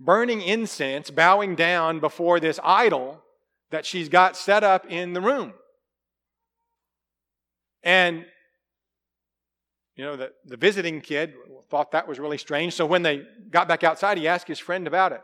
burning 0.00 0.42
incense, 0.42 1.10
bowing 1.10 1.54
down 1.54 2.00
before 2.00 2.40
this 2.40 2.58
idol 2.64 3.22
that 3.70 3.86
she's 3.86 4.08
got 4.08 4.36
set 4.36 4.64
up 4.64 4.84
in 4.86 5.12
the 5.12 5.20
room. 5.20 5.54
And, 7.82 8.26
you 9.94 10.04
know, 10.04 10.16
the, 10.16 10.32
the 10.44 10.56
visiting 10.56 11.00
kid 11.00 11.34
thought 11.70 11.92
that 11.92 12.08
was 12.08 12.18
really 12.18 12.38
strange. 12.38 12.74
So 12.74 12.86
when 12.86 13.02
they 13.02 13.22
got 13.50 13.68
back 13.68 13.84
outside, 13.84 14.18
he 14.18 14.26
asked 14.26 14.48
his 14.48 14.58
friend 14.58 14.86
about 14.86 15.12
it. 15.12 15.20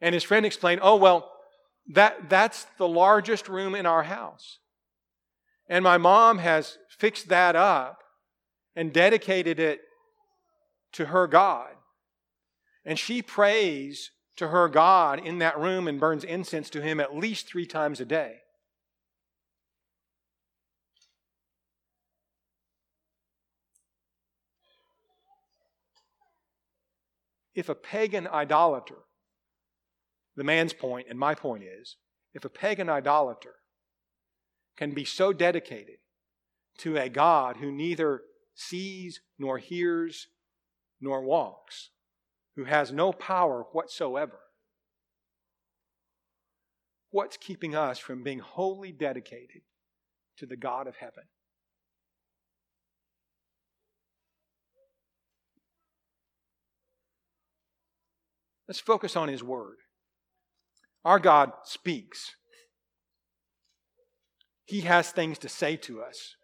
And 0.00 0.14
his 0.14 0.22
friend 0.22 0.46
explained, 0.46 0.80
oh, 0.82 0.96
well, 0.96 1.32
that, 1.88 2.28
that's 2.28 2.66
the 2.78 2.88
largest 2.88 3.48
room 3.48 3.74
in 3.74 3.86
our 3.86 4.02
house. 4.02 4.58
And 5.68 5.82
my 5.82 5.98
mom 5.98 6.38
has 6.38 6.78
fixed 6.88 7.28
that 7.28 7.56
up 7.56 8.02
and 8.74 8.92
dedicated 8.92 9.58
it 9.58 9.80
to 10.92 11.06
her 11.06 11.26
God. 11.26 11.70
And 12.84 12.98
she 12.98 13.20
prays 13.20 14.10
to 14.36 14.48
her 14.48 14.68
God 14.68 15.18
in 15.18 15.38
that 15.38 15.58
room 15.58 15.88
and 15.88 15.98
burns 15.98 16.24
incense 16.24 16.70
to 16.70 16.82
him 16.82 17.00
at 17.00 17.16
least 17.16 17.48
three 17.48 17.66
times 17.66 18.00
a 18.00 18.04
day. 18.04 18.36
If 27.54 27.70
a 27.70 27.74
pagan 27.74 28.28
idolater, 28.28 28.98
the 30.36 30.44
man's 30.44 30.74
point 30.74 31.06
and 31.08 31.18
my 31.18 31.34
point 31.34 31.64
is, 31.64 31.96
if 32.34 32.44
a 32.44 32.50
pagan 32.50 32.90
idolater 32.90 33.54
can 34.76 34.92
be 34.92 35.04
so 35.04 35.32
dedicated 35.32 35.96
to 36.78 36.96
a 36.96 37.08
God 37.08 37.56
who 37.56 37.72
neither 37.72 38.22
sees 38.54 39.20
nor 39.38 39.58
hears 39.58 40.28
nor 41.00 41.22
walks, 41.22 41.90
who 42.56 42.64
has 42.64 42.92
no 42.92 43.12
power 43.12 43.64
whatsoever. 43.72 44.38
What's 47.10 47.36
keeping 47.36 47.74
us 47.74 47.98
from 47.98 48.22
being 48.22 48.40
wholly 48.40 48.92
dedicated 48.92 49.62
to 50.38 50.46
the 50.46 50.56
God 50.56 50.86
of 50.86 50.96
heaven? 50.96 51.24
Let's 58.68 58.80
focus 58.80 59.16
on 59.16 59.28
His 59.28 59.42
Word. 59.42 59.76
Our 61.04 61.18
God 61.20 61.52
speaks. 61.64 62.34
He 64.66 64.82
has 64.82 65.10
things 65.10 65.38
to 65.38 65.48
say 65.48 65.76
to 65.76 66.02
us. 66.02 66.36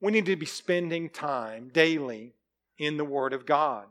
We 0.00 0.12
need 0.12 0.26
to 0.26 0.36
be 0.36 0.46
spending 0.46 1.08
time 1.08 1.70
daily 1.72 2.34
in 2.78 2.98
the 2.98 3.04
Word 3.04 3.32
of 3.32 3.46
God. 3.46 3.86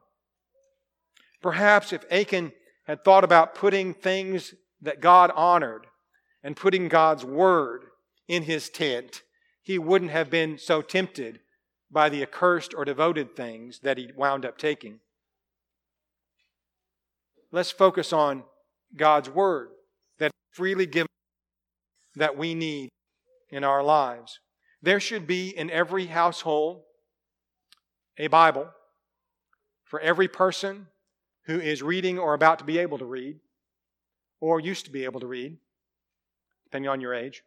Perhaps 1.42 1.92
if 1.92 2.06
Achan 2.12 2.52
had 2.86 3.04
thought 3.04 3.24
about 3.24 3.56
putting 3.56 3.94
things 3.94 4.54
that 4.82 5.02
God 5.02 5.32
honored 5.36 5.88
and 6.44 6.56
putting 6.56 6.90
God's 6.90 7.24
word 7.24 7.86
in 8.28 8.44
his 8.44 8.70
tent, 8.70 9.22
he 9.62 9.80
wouldn't 9.80 10.12
have 10.12 10.30
been 10.30 10.58
so 10.58 10.82
tempted 10.82 11.40
by 11.90 12.10
the 12.10 12.22
accursed 12.22 12.74
or 12.74 12.86
devoted 12.86 13.36
things 13.36 13.80
that 13.80 13.98
he 13.98 14.10
wound 14.16 14.46
up 14.46 14.58
taking. 14.58 15.00
Let's 17.52 17.72
focus 17.72 18.12
on 18.12 18.44
God's 18.96 19.30
word 19.30 19.70
that 20.20 20.32
freely 20.52 20.86
given 20.86 21.08
that 22.16 22.38
we 22.38 22.56
need 22.56 22.90
in 23.54 23.64
our 23.64 23.84
lives. 23.84 24.40
There 24.82 25.00
should 25.00 25.28
be 25.28 25.50
in 25.50 25.70
every 25.70 26.08
household 26.08 26.82
a 28.18 28.28
Bible 28.28 28.68
for 29.86 30.00
every 30.00 30.28
person 30.28 30.88
who 31.46 31.60
is 31.60 31.84
reading 31.84 32.18
or 32.18 32.34
about 32.34 32.60
to 32.60 32.66
be 32.66 32.80
able 32.80 32.98
to 32.98 33.06
read, 33.06 33.40
or 34.42 34.60
used 34.60 34.86
to 34.86 34.92
be 34.92 35.04
able 35.04 35.20
to 35.20 35.28
read, 35.28 35.58
depending 36.66 36.90
on 36.90 37.00
your 37.00 37.14
age. 37.14 37.44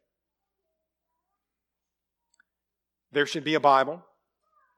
There 3.13 3.27
should 3.27 3.45
be 3.45 3.55
a 3.55 3.61
Bible. 3.61 4.05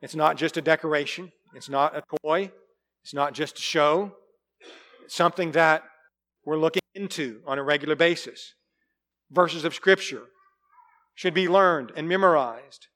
It's 0.01 0.15
not 0.15 0.37
just 0.37 0.57
a 0.57 0.63
decoration, 0.63 1.33
it's 1.55 1.69
not 1.69 1.97
a 1.97 2.03
toy, 2.23 2.53
it's 3.03 3.15
not 3.15 3.35
just 3.35 3.59
a 3.59 3.63
show. 3.63 4.13
It's 5.05 5.15
something 5.15 5.53
that 5.53 5.83
we're 6.45 6.59
looking 6.59 6.83
into 6.95 7.41
on 7.47 7.59
a 7.59 7.63
regular 7.63 7.97
basis. 7.97 8.55
Verses 9.31 9.65
of 9.65 9.75
Scripture 9.75 10.23
should 11.19 11.35
be 11.35 11.49
learned 11.49 11.91
and 11.97 12.09
memorized 12.09 12.87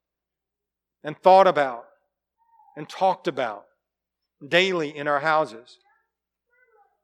and 1.02 1.18
thought 1.18 1.48
about 1.48 1.86
and 2.76 2.88
talked 2.88 3.26
about 3.26 3.64
daily 4.46 4.96
in 4.96 5.08
our 5.08 5.18
houses. 5.18 5.78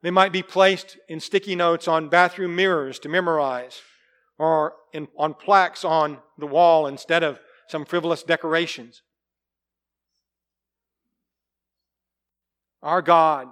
They 0.01 0.11
might 0.11 0.31
be 0.31 0.41
placed 0.41 0.95
in 1.09 1.19
sticky 1.19 1.57
notes 1.57 1.89
on 1.89 2.07
bathroom 2.07 2.55
mirrors 2.55 2.99
to 2.99 3.09
memorize 3.09 3.81
or 4.37 4.75
in, 4.93 5.09
on 5.17 5.33
plaques 5.33 5.83
on 5.83 6.19
the 6.37 6.47
wall 6.47 6.87
instead 6.87 7.21
of 7.21 7.37
some 7.67 7.83
frivolous 7.83 8.23
decorations. 8.23 9.01
Our 12.81 13.01
God, 13.01 13.49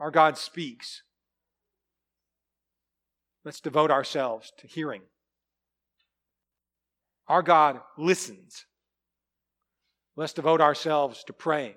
our 0.00 0.10
God 0.10 0.38
speaks. 0.38 1.02
Let's 3.44 3.60
devote 3.60 3.90
ourselves 3.90 4.54
to 4.60 4.66
hearing. 4.66 5.02
Our 7.28 7.42
God 7.42 7.80
listens. 7.96 8.66
Let's 10.16 10.32
devote 10.32 10.60
ourselves 10.60 11.24
to 11.24 11.32
praying. 11.32 11.76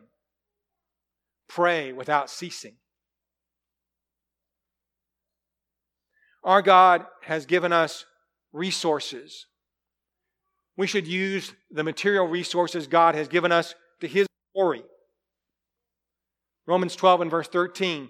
Pray 1.47 1.93
without 1.93 2.29
ceasing. 2.29 2.75
Our 6.43 6.61
God 6.61 7.05
has 7.23 7.45
given 7.45 7.73
us 7.73 8.05
resources. 8.53 9.47
We 10.75 10.87
should 10.87 11.07
use 11.07 11.53
the 11.71 11.83
material 11.83 12.27
resources 12.27 12.87
God 12.87 13.15
has 13.15 13.27
given 13.27 13.51
us 13.51 13.73
to 14.01 14.07
His 14.07 14.27
glory. 14.53 14.83
Romans 16.65 16.95
12 16.95 17.21
and 17.21 17.31
verse 17.31 17.47
13 17.47 18.09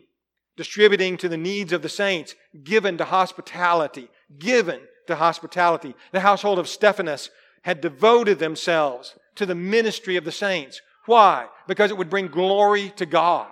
distributing 0.57 1.15
to 1.17 1.29
the 1.29 1.37
needs 1.37 1.71
of 1.71 1.83
the 1.83 1.89
saints, 1.89 2.35
given 2.63 2.97
to 2.97 3.05
hospitality, 3.05 4.09
given 4.39 4.81
to 5.07 5.15
hospitality. 5.15 5.95
The 6.11 6.19
household 6.19 6.59
of 6.59 6.67
Stephanas 6.67 7.29
had 7.63 7.81
devoted 7.81 8.39
themselves 8.39 9.15
to 9.35 9.45
the 9.45 9.55
ministry 9.55 10.15
of 10.15 10.25
the 10.25 10.31
saints. 10.31 10.81
Why? 11.05 11.47
Because 11.67 11.91
it 11.91 11.97
would 11.97 12.09
bring 12.09 12.27
glory 12.27 12.91
to 12.97 13.05
God. 13.05 13.51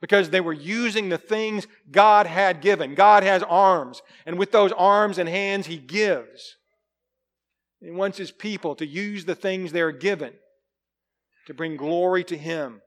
Because 0.00 0.30
they 0.30 0.40
were 0.40 0.52
using 0.52 1.08
the 1.08 1.18
things 1.18 1.66
God 1.90 2.26
had 2.26 2.60
given. 2.60 2.94
God 2.94 3.24
has 3.24 3.42
arms, 3.42 4.00
and 4.26 4.38
with 4.38 4.52
those 4.52 4.70
arms 4.72 5.18
and 5.18 5.28
hands, 5.28 5.66
He 5.66 5.76
gives. 5.76 6.56
He 7.80 7.90
wants 7.90 8.18
His 8.18 8.30
people 8.30 8.76
to 8.76 8.86
use 8.86 9.24
the 9.24 9.34
things 9.34 9.72
they're 9.72 9.90
given 9.90 10.34
to 11.46 11.54
bring 11.54 11.76
glory 11.76 12.22
to 12.24 12.36
Him. 12.36 12.80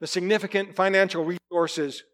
The 0.00 0.06
significant 0.06 0.76
financial 0.76 1.24
resources 1.24 2.04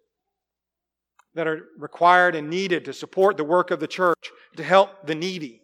that 1.34 1.46
are 1.46 1.66
required 1.78 2.34
and 2.34 2.48
needed 2.48 2.84
to 2.84 2.92
support 2.92 3.36
the 3.36 3.44
work 3.44 3.70
of 3.70 3.80
the 3.80 3.88
church, 3.88 4.30
to 4.56 4.62
help 4.62 5.06
the 5.06 5.14
needy, 5.14 5.62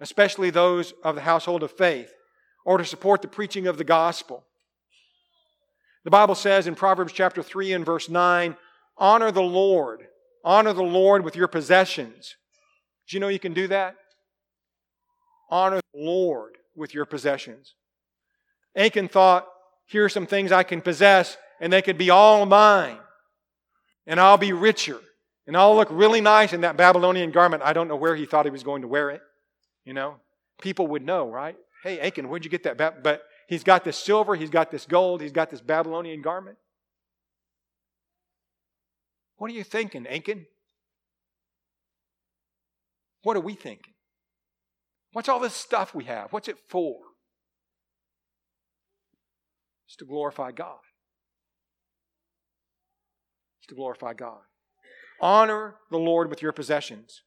especially 0.00 0.50
those 0.50 0.92
of 1.02 1.14
the 1.14 1.22
household 1.22 1.62
of 1.62 1.70
faith, 1.70 2.12
or 2.64 2.78
to 2.78 2.84
support 2.84 3.22
the 3.22 3.28
preaching 3.28 3.66
of 3.66 3.78
the 3.78 3.84
gospel. 3.84 4.44
The 6.04 6.10
Bible 6.10 6.34
says 6.34 6.66
in 6.66 6.74
Proverbs 6.74 7.12
chapter 7.12 7.42
3 7.42 7.72
and 7.72 7.86
verse 7.86 8.08
9, 8.08 8.56
honor 8.98 9.30
the 9.30 9.42
Lord. 9.42 10.06
Honor 10.44 10.72
the 10.72 10.82
Lord 10.82 11.24
with 11.24 11.34
your 11.34 11.48
possessions. 11.48 12.36
Do 13.08 13.16
you 13.16 13.20
know 13.20 13.28
you 13.28 13.38
can 13.38 13.54
do 13.54 13.66
that? 13.68 13.96
Honor 15.50 15.80
the 15.94 16.00
Lord 16.00 16.58
with 16.76 16.94
your 16.94 17.06
possessions. 17.06 17.74
Achan 18.76 19.08
thought, 19.08 19.48
here 19.86 20.04
are 20.04 20.08
some 20.08 20.26
things 20.26 20.52
I 20.52 20.62
can 20.62 20.80
possess, 20.80 21.36
and 21.60 21.72
they 21.72 21.82
could 21.82 21.98
be 21.98 22.10
all 22.10 22.44
mine. 22.46 22.98
And 24.06 24.20
I'll 24.20 24.38
be 24.38 24.52
richer. 24.52 25.00
And 25.46 25.56
I'll 25.56 25.76
look 25.76 25.88
really 25.90 26.20
nice 26.20 26.52
in 26.52 26.62
that 26.62 26.76
Babylonian 26.76 27.30
garment. 27.30 27.62
I 27.62 27.72
don't 27.72 27.88
know 27.88 27.96
where 27.96 28.16
he 28.16 28.26
thought 28.26 28.46
he 28.46 28.50
was 28.50 28.64
going 28.64 28.82
to 28.82 28.88
wear 28.88 29.10
it. 29.10 29.22
You 29.84 29.94
know, 29.94 30.16
people 30.60 30.88
would 30.88 31.04
know, 31.04 31.28
right? 31.30 31.56
Hey, 31.84 32.00
Achan, 32.00 32.28
where'd 32.28 32.44
you 32.44 32.50
get 32.50 32.64
that? 32.64 32.76
Ba-? 32.76 32.94
But 33.00 33.22
he's 33.46 33.62
got 33.62 33.84
this 33.84 33.96
silver, 33.96 34.34
he's 34.34 34.50
got 34.50 34.70
this 34.70 34.86
gold, 34.86 35.20
he's 35.20 35.32
got 35.32 35.50
this 35.50 35.60
Babylonian 35.60 36.22
garment. 36.22 36.56
What 39.36 39.50
are 39.50 39.54
you 39.54 39.62
thinking, 39.62 40.06
Achan? 40.06 40.46
What 43.22 43.36
are 43.36 43.40
we 43.40 43.54
thinking? 43.54 43.92
What's 45.12 45.28
all 45.28 45.40
this 45.40 45.54
stuff 45.54 45.94
we 45.94 46.04
have? 46.04 46.32
What's 46.32 46.48
it 46.48 46.58
for? 46.68 46.98
It's 49.86 49.96
to 49.96 50.04
glorify 50.04 50.52
God. 50.52 50.78
It's 53.60 53.68
to 53.68 53.74
glorify 53.74 54.14
God. 54.14 54.40
Honor 55.20 55.76
the 55.90 55.98
Lord 55.98 56.28
with 56.28 56.42
your 56.42 56.52
possessions. 56.52 57.22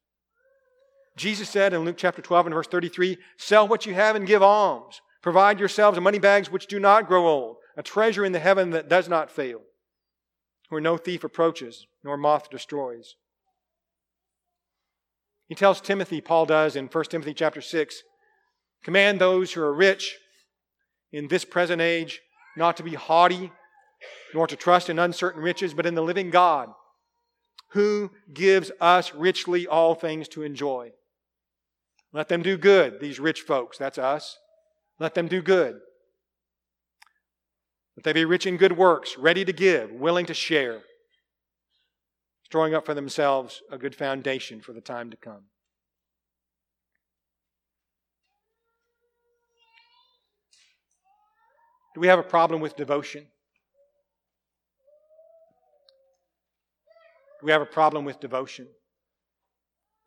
Jesus 1.18 1.50
said 1.50 1.74
in 1.74 1.84
Luke 1.84 1.98
chapter 1.98 2.22
12 2.22 2.48
and 2.48 2.56
verse 2.56 2.68
33 2.68 3.18
Sell 3.38 3.68
what 3.68 3.86
you 3.86 3.94
have 3.94 4.16
and 4.16 4.28
give 4.28 4.42
alms. 4.42 5.02
Provide 5.22 5.60
yourselves 5.60 6.00
money 6.00 6.20
bags 6.20 6.50
which 6.50 6.68
do 6.68 6.80
not 6.80 7.08
grow 7.08 7.28
old, 7.28 7.58
a 7.76 7.84
treasure 7.84 8.24
in 8.24 8.32
the 8.32 8.40
heaven 8.40 8.70
that 8.70 8.88
does 8.88 9.10
not 9.10 9.30
fail, 9.30 9.60
where 10.70 10.80
no 10.80 10.98
thief 10.98 11.24
approaches, 11.24 11.88
nor 12.04 12.16
moth 12.16 12.50
destroys. 12.50 13.16
He 15.48 15.56
tells 15.56 15.82
Timothy, 15.82 16.22
Paul 16.22 16.46
does 16.46 16.76
in 16.76 16.88
1 16.88 17.04
Timothy 17.06 17.34
chapter 17.34 17.60
6, 17.60 18.02
command 18.84 19.20
those 19.20 19.52
who 19.52 19.62
are 19.62 19.74
rich 19.74 20.16
in 21.12 21.28
this 21.28 21.44
present 21.44 21.82
age 21.82 22.22
not 22.56 22.78
to 22.78 22.84
be 22.84 22.94
haughty, 22.94 23.52
nor 24.34 24.48
to 24.48 24.56
trust 24.56 24.90
in 24.90 25.00
uncertain 25.00 25.42
riches, 25.42 25.74
but 25.74 25.86
in 25.86 25.96
the 25.96 26.02
living 26.02 26.30
God, 26.30 26.70
who 27.70 28.12
gives 28.34 28.72
us 28.82 29.14
richly 29.14 29.68
all 29.68 29.96
things 29.96 30.28
to 30.30 30.44
enjoy. 30.44 30.92
Let 32.12 32.28
them 32.28 32.42
do 32.42 32.58
good, 32.58 33.00
these 33.00 33.20
rich 33.20 33.42
folks. 33.42 33.78
That's 33.78 33.98
us. 33.98 34.38
Let 35.00 35.14
them 35.14 35.28
do 35.28 35.42
good. 35.42 35.80
Let 37.96 38.04
they 38.04 38.14
be 38.14 38.26
rich 38.26 38.46
in 38.46 38.58
good 38.58 38.78
works, 38.78 39.18
ready 39.18 39.46
to 39.46 39.54
give, 39.54 39.92
willing 39.92 40.26
to 40.28 40.34
share, 40.34 40.82
storing 42.46 42.74
up 42.74 42.86
for 42.86 42.94
themselves 42.94 43.62
a 43.72 43.78
good 43.78 43.96
foundation 43.96 44.62
for 44.62 44.74
the 44.74 44.82
time 44.82 45.12
to 45.12 45.18
come. 45.18 45.44
Do 51.94 52.02
we 52.02 52.08
have 52.08 52.20
a 52.20 52.24
problem 52.24 52.62
with 52.62 52.76
devotion? 52.76 53.28
Do 57.40 57.46
we 57.46 57.52
have 57.52 57.62
a 57.62 57.66
problem 57.66 58.06
with 58.06 58.20
devotion? 58.20 58.68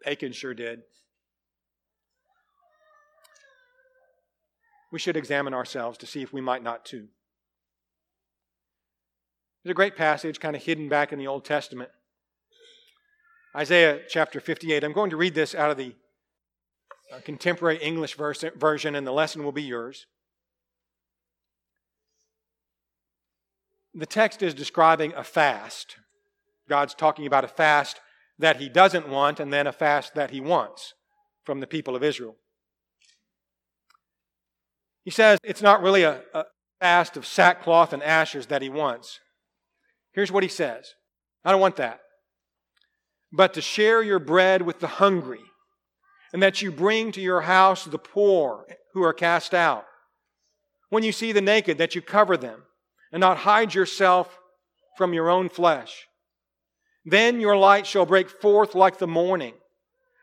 Achan 0.06 0.32
sure 0.32 0.54
did. 0.54 0.82
we 4.92 4.98
should 4.98 5.16
examine 5.16 5.54
ourselves 5.54 5.98
to 5.98 6.06
see 6.06 6.22
if 6.22 6.32
we 6.32 6.42
might 6.42 6.62
not 6.62 6.84
too. 6.84 7.08
There's 9.64 9.72
a 9.72 9.74
great 9.74 9.96
passage 9.96 10.38
kind 10.38 10.54
of 10.54 10.62
hidden 10.62 10.88
back 10.88 11.12
in 11.12 11.18
the 11.18 11.26
Old 11.26 11.44
Testament. 11.44 11.90
Isaiah 13.56 14.00
chapter 14.08 14.38
58. 14.38 14.84
I'm 14.84 14.92
going 14.92 15.10
to 15.10 15.16
read 15.16 15.34
this 15.34 15.54
out 15.54 15.70
of 15.70 15.78
the 15.78 15.94
uh, 17.12 17.20
contemporary 17.24 17.78
English 17.78 18.16
version, 18.16 18.94
and 18.94 19.06
the 19.06 19.12
lesson 19.12 19.44
will 19.44 19.52
be 19.52 19.62
yours. 19.62 20.06
The 23.94 24.06
text 24.06 24.42
is 24.42 24.54
describing 24.54 25.12
a 25.14 25.24
fast. 25.24 25.96
God's 26.72 26.94
talking 26.94 27.26
about 27.26 27.44
a 27.44 27.48
fast 27.48 28.00
that 28.38 28.56
he 28.56 28.70
doesn't 28.70 29.06
want 29.06 29.40
and 29.40 29.52
then 29.52 29.66
a 29.66 29.72
fast 29.72 30.14
that 30.14 30.30
he 30.30 30.40
wants 30.40 30.94
from 31.44 31.61
the 31.61 31.66
people 31.66 31.94
of 31.94 32.02
Israel. 32.02 32.37
He 35.04 35.11
says 35.11 35.38
it's 35.44 35.61
not 35.61 35.82
really 35.82 36.02
a, 36.02 36.22
a 36.32 36.44
fast 36.80 37.18
of 37.18 37.26
sackcloth 37.26 37.92
and 37.92 38.02
ashes 38.02 38.46
that 38.46 38.62
he 38.62 38.70
wants. 38.70 39.20
Here's 40.14 40.32
what 40.32 40.42
he 40.42 40.48
says 40.48 40.94
I 41.44 41.52
don't 41.52 41.61
want 41.61 41.76
that. 41.76 42.00
But 43.30 43.52
to 43.52 43.61
share 43.61 44.02
your 44.02 44.18
bread 44.18 44.62
with 44.62 44.80
the 44.80 44.87
hungry, 44.87 45.44
and 46.32 46.42
that 46.42 46.62
you 46.62 46.72
bring 46.72 47.12
to 47.12 47.20
your 47.20 47.42
house 47.42 47.85
the 47.85 47.98
poor 47.98 48.64
who 48.94 49.02
are 49.02 49.12
cast 49.12 49.52
out. 49.52 49.85
When 50.88 51.02
you 51.02 51.12
see 51.12 51.32
the 51.32 51.42
naked, 51.42 51.76
that 51.76 51.94
you 51.94 52.00
cover 52.00 52.38
them, 52.38 52.62
and 53.12 53.20
not 53.20 53.37
hide 53.37 53.74
yourself 53.74 54.38
from 54.96 55.12
your 55.12 55.28
own 55.28 55.50
flesh. 55.50 56.06
Then 57.04 57.40
your 57.40 57.56
light 57.56 57.86
shall 57.86 58.06
break 58.06 58.30
forth 58.30 58.74
like 58.74 58.98
the 58.98 59.06
morning. 59.06 59.54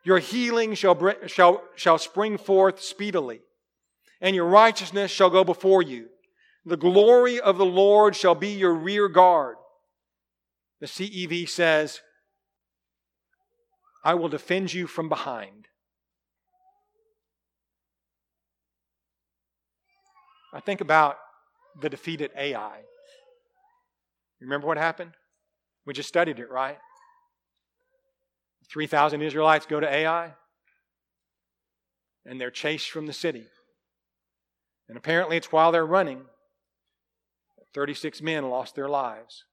Your 0.04 0.20
healing 0.20 0.76
shall, 0.76 0.98
shall, 1.28 1.64
shall 1.76 1.98
spring 1.98 2.38
forth 2.38 2.82
speedily 2.82 3.42
and 4.22 4.36
your 4.36 4.46
righteousness 4.46 5.12
shall 5.12 5.30
go 5.30 5.44
before 5.44 5.82
you. 5.82 6.10
The 6.66 6.78
glory 6.78 7.40
of 7.40 7.58
the 7.58 7.66
Lord 7.66 8.16
shall 8.16 8.36
be 8.36 8.50
your 8.50 8.74
rear 8.74 9.08
guard. 9.08 9.56
The 10.82 10.88
CEV 10.88 11.48
says, 11.48 12.02
I 14.04 14.14
will 14.14 14.30
defend 14.30 14.74
you 14.74 14.88
from 14.88 15.10
behind. 15.10 15.68
I 20.54 20.60
think 20.60 20.82
about 20.82 21.18
the 21.80 21.90
defeat 21.90 22.22
at 22.22 22.36
Ai. 22.36 22.82
Remember 24.42 24.68
what 24.68 24.78
happened? 24.78 25.12
We 25.90 25.94
just 25.94 26.10
studied 26.10 26.38
it, 26.38 26.52
right? 26.52 26.78
3,000 28.72 29.24
Israelites 29.24 29.66
go 29.66 29.80
to 29.80 29.92
Ai, 29.92 30.36
and 32.28 32.40
they're 32.40 32.52
chased 32.52 32.92
from 32.92 33.08
the 33.08 33.12
city. 33.12 33.48
And 34.88 35.00
apparently, 35.00 35.36
it's 35.36 35.52
while 35.52 35.72
they're 35.72 35.84
running 35.84 36.26
36 37.74 38.22
men 38.22 38.52
lost 38.52 38.76
their 38.76 38.88
lives 38.88 39.46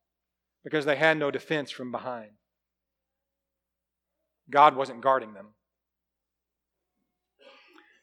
because 0.63 0.85
they 0.85 0.97
had 0.97 1.17
no 1.17 1.31
defense 1.31 1.71
from 1.71 1.91
behind. 1.91 2.33
God 4.51 4.77
wasn't 4.77 5.01
guarding 5.01 5.33
them. 5.33 5.55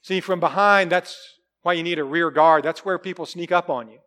See, 0.02 0.22
from 0.22 0.40
behind, 0.40 0.92
that's 0.92 1.16
why 1.62 1.74
you 1.74 1.84
need 1.84 2.00
a 2.00 2.04
rear 2.04 2.32
guard. 2.32 2.66
That's 2.66 2.84
where 2.84 2.98
people 2.98 3.28
sneak 3.28 3.52
up 3.52 3.70
on 3.70 3.90
you. 3.90 4.00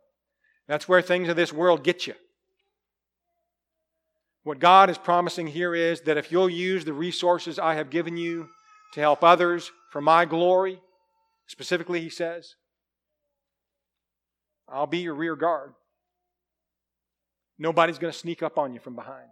That's 0.67 0.89
where 0.89 1.01
things 1.01 1.29
of 1.29 1.37
this 1.37 1.53
world 1.53 1.81
get 1.81 2.07
you. 2.07 2.15
What 4.47 4.59
God 4.59 4.89
is 4.89 4.97
promising 4.97 5.47
here 5.47 5.75
is 5.75 5.99
that 6.03 6.15
if 6.15 6.31
you'll 6.31 6.49
use 6.49 6.85
the 6.85 6.93
resources 6.93 7.59
I 7.59 7.75
have 7.75 7.89
given 7.89 8.15
you 8.15 8.47
to 8.93 9.01
help 9.01 9.21
others 9.21 9.73
for 9.91 9.99
my 9.99 10.23
glory, 10.23 10.79
specifically, 11.47 11.99
he 11.99 12.09
says, 12.09 12.55
I'll 14.69 14.87
be 14.87 14.99
your 14.99 15.15
rear 15.15 15.35
guard. 15.35 15.73
Nobody's 17.59 17.97
going 17.97 18.13
to 18.13 18.17
sneak 18.17 18.41
up 18.41 18.57
on 18.57 18.73
you 18.73 18.79
from 18.79 18.95
behind. 18.95 19.27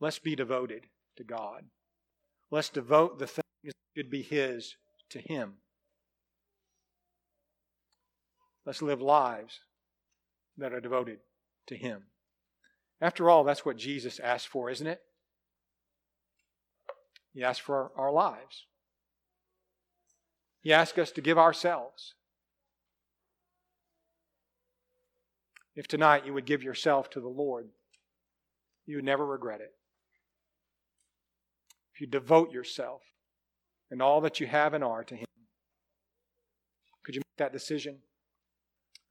Let's 0.00 0.18
be 0.18 0.34
devoted 0.34 0.86
to 1.16 1.24
God. 1.24 1.66
Let's 2.50 2.70
devote 2.70 3.18
the 3.18 3.26
things 3.26 3.44
that 3.62 3.74
should 3.94 4.10
be 4.10 4.22
His 4.22 4.74
to 5.10 5.18
Him. 5.18 5.56
Let's 8.70 8.82
live 8.82 9.02
lives 9.02 9.58
that 10.56 10.72
are 10.72 10.80
devoted 10.80 11.18
to 11.66 11.76
Him. 11.76 12.04
After 13.00 13.28
all, 13.28 13.42
that's 13.42 13.64
what 13.66 13.76
Jesus 13.76 14.20
asked 14.20 14.46
for, 14.46 14.70
isn't 14.70 14.86
it? 14.86 15.00
He 17.34 17.42
asked 17.42 17.62
for 17.62 17.90
our 17.96 18.12
lives. 18.12 18.66
He 20.60 20.72
asked 20.72 21.00
us 21.00 21.10
to 21.10 21.20
give 21.20 21.36
ourselves. 21.36 22.14
If 25.74 25.88
tonight 25.88 26.24
you 26.24 26.32
would 26.32 26.46
give 26.46 26.62
yourself 26.62 27.10
to 27.10 27.20
the 27.20 27.26
Lord, 27.26 27.70
you 28.86 28.98
would 28.98 29.04
never 29.04 29.26
regret 29.26 29.60
it. 29.60 29.72
If 31.92 32.00
you 32.00 32.06
devote 32.06 32.52
yourself 32.52 33.02
and 33.90 34.00
all 34.00 34.20
that 34.20 34.38
you 34.38 34.46
have 34.46 34.74
and 34.74 34.84
are 34.84 35.02
to 35.02 35.16
Him, 35.16 35.26
could 37.02 37.16
you 37.16 37.18
make 37.18 37.38
that 37.38 37.52
decision? 37.52 37.96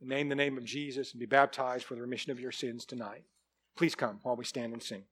Name 0.01 0.29
the 0.29 0.35
name 0.35 0.57
of 0.57 0.63
Jesus 0.63 1.11
and 1.11 1.19
be 1.19 1.25
baptized 1.25 1.83
for 1.83 1.95
the 1.95 2.01
remission 2.01 2.31
of 2.31 2.39
your 2.39 2.51
sins 2.51 2.85
tonight. 2.85 3.23
Please 3.75 3.95
come 3.95 4.19
while 4.23 4.35
we 4.35 4.45
stand 4.45 4.73
and 4.73 4.81
sing. 4.81 5.03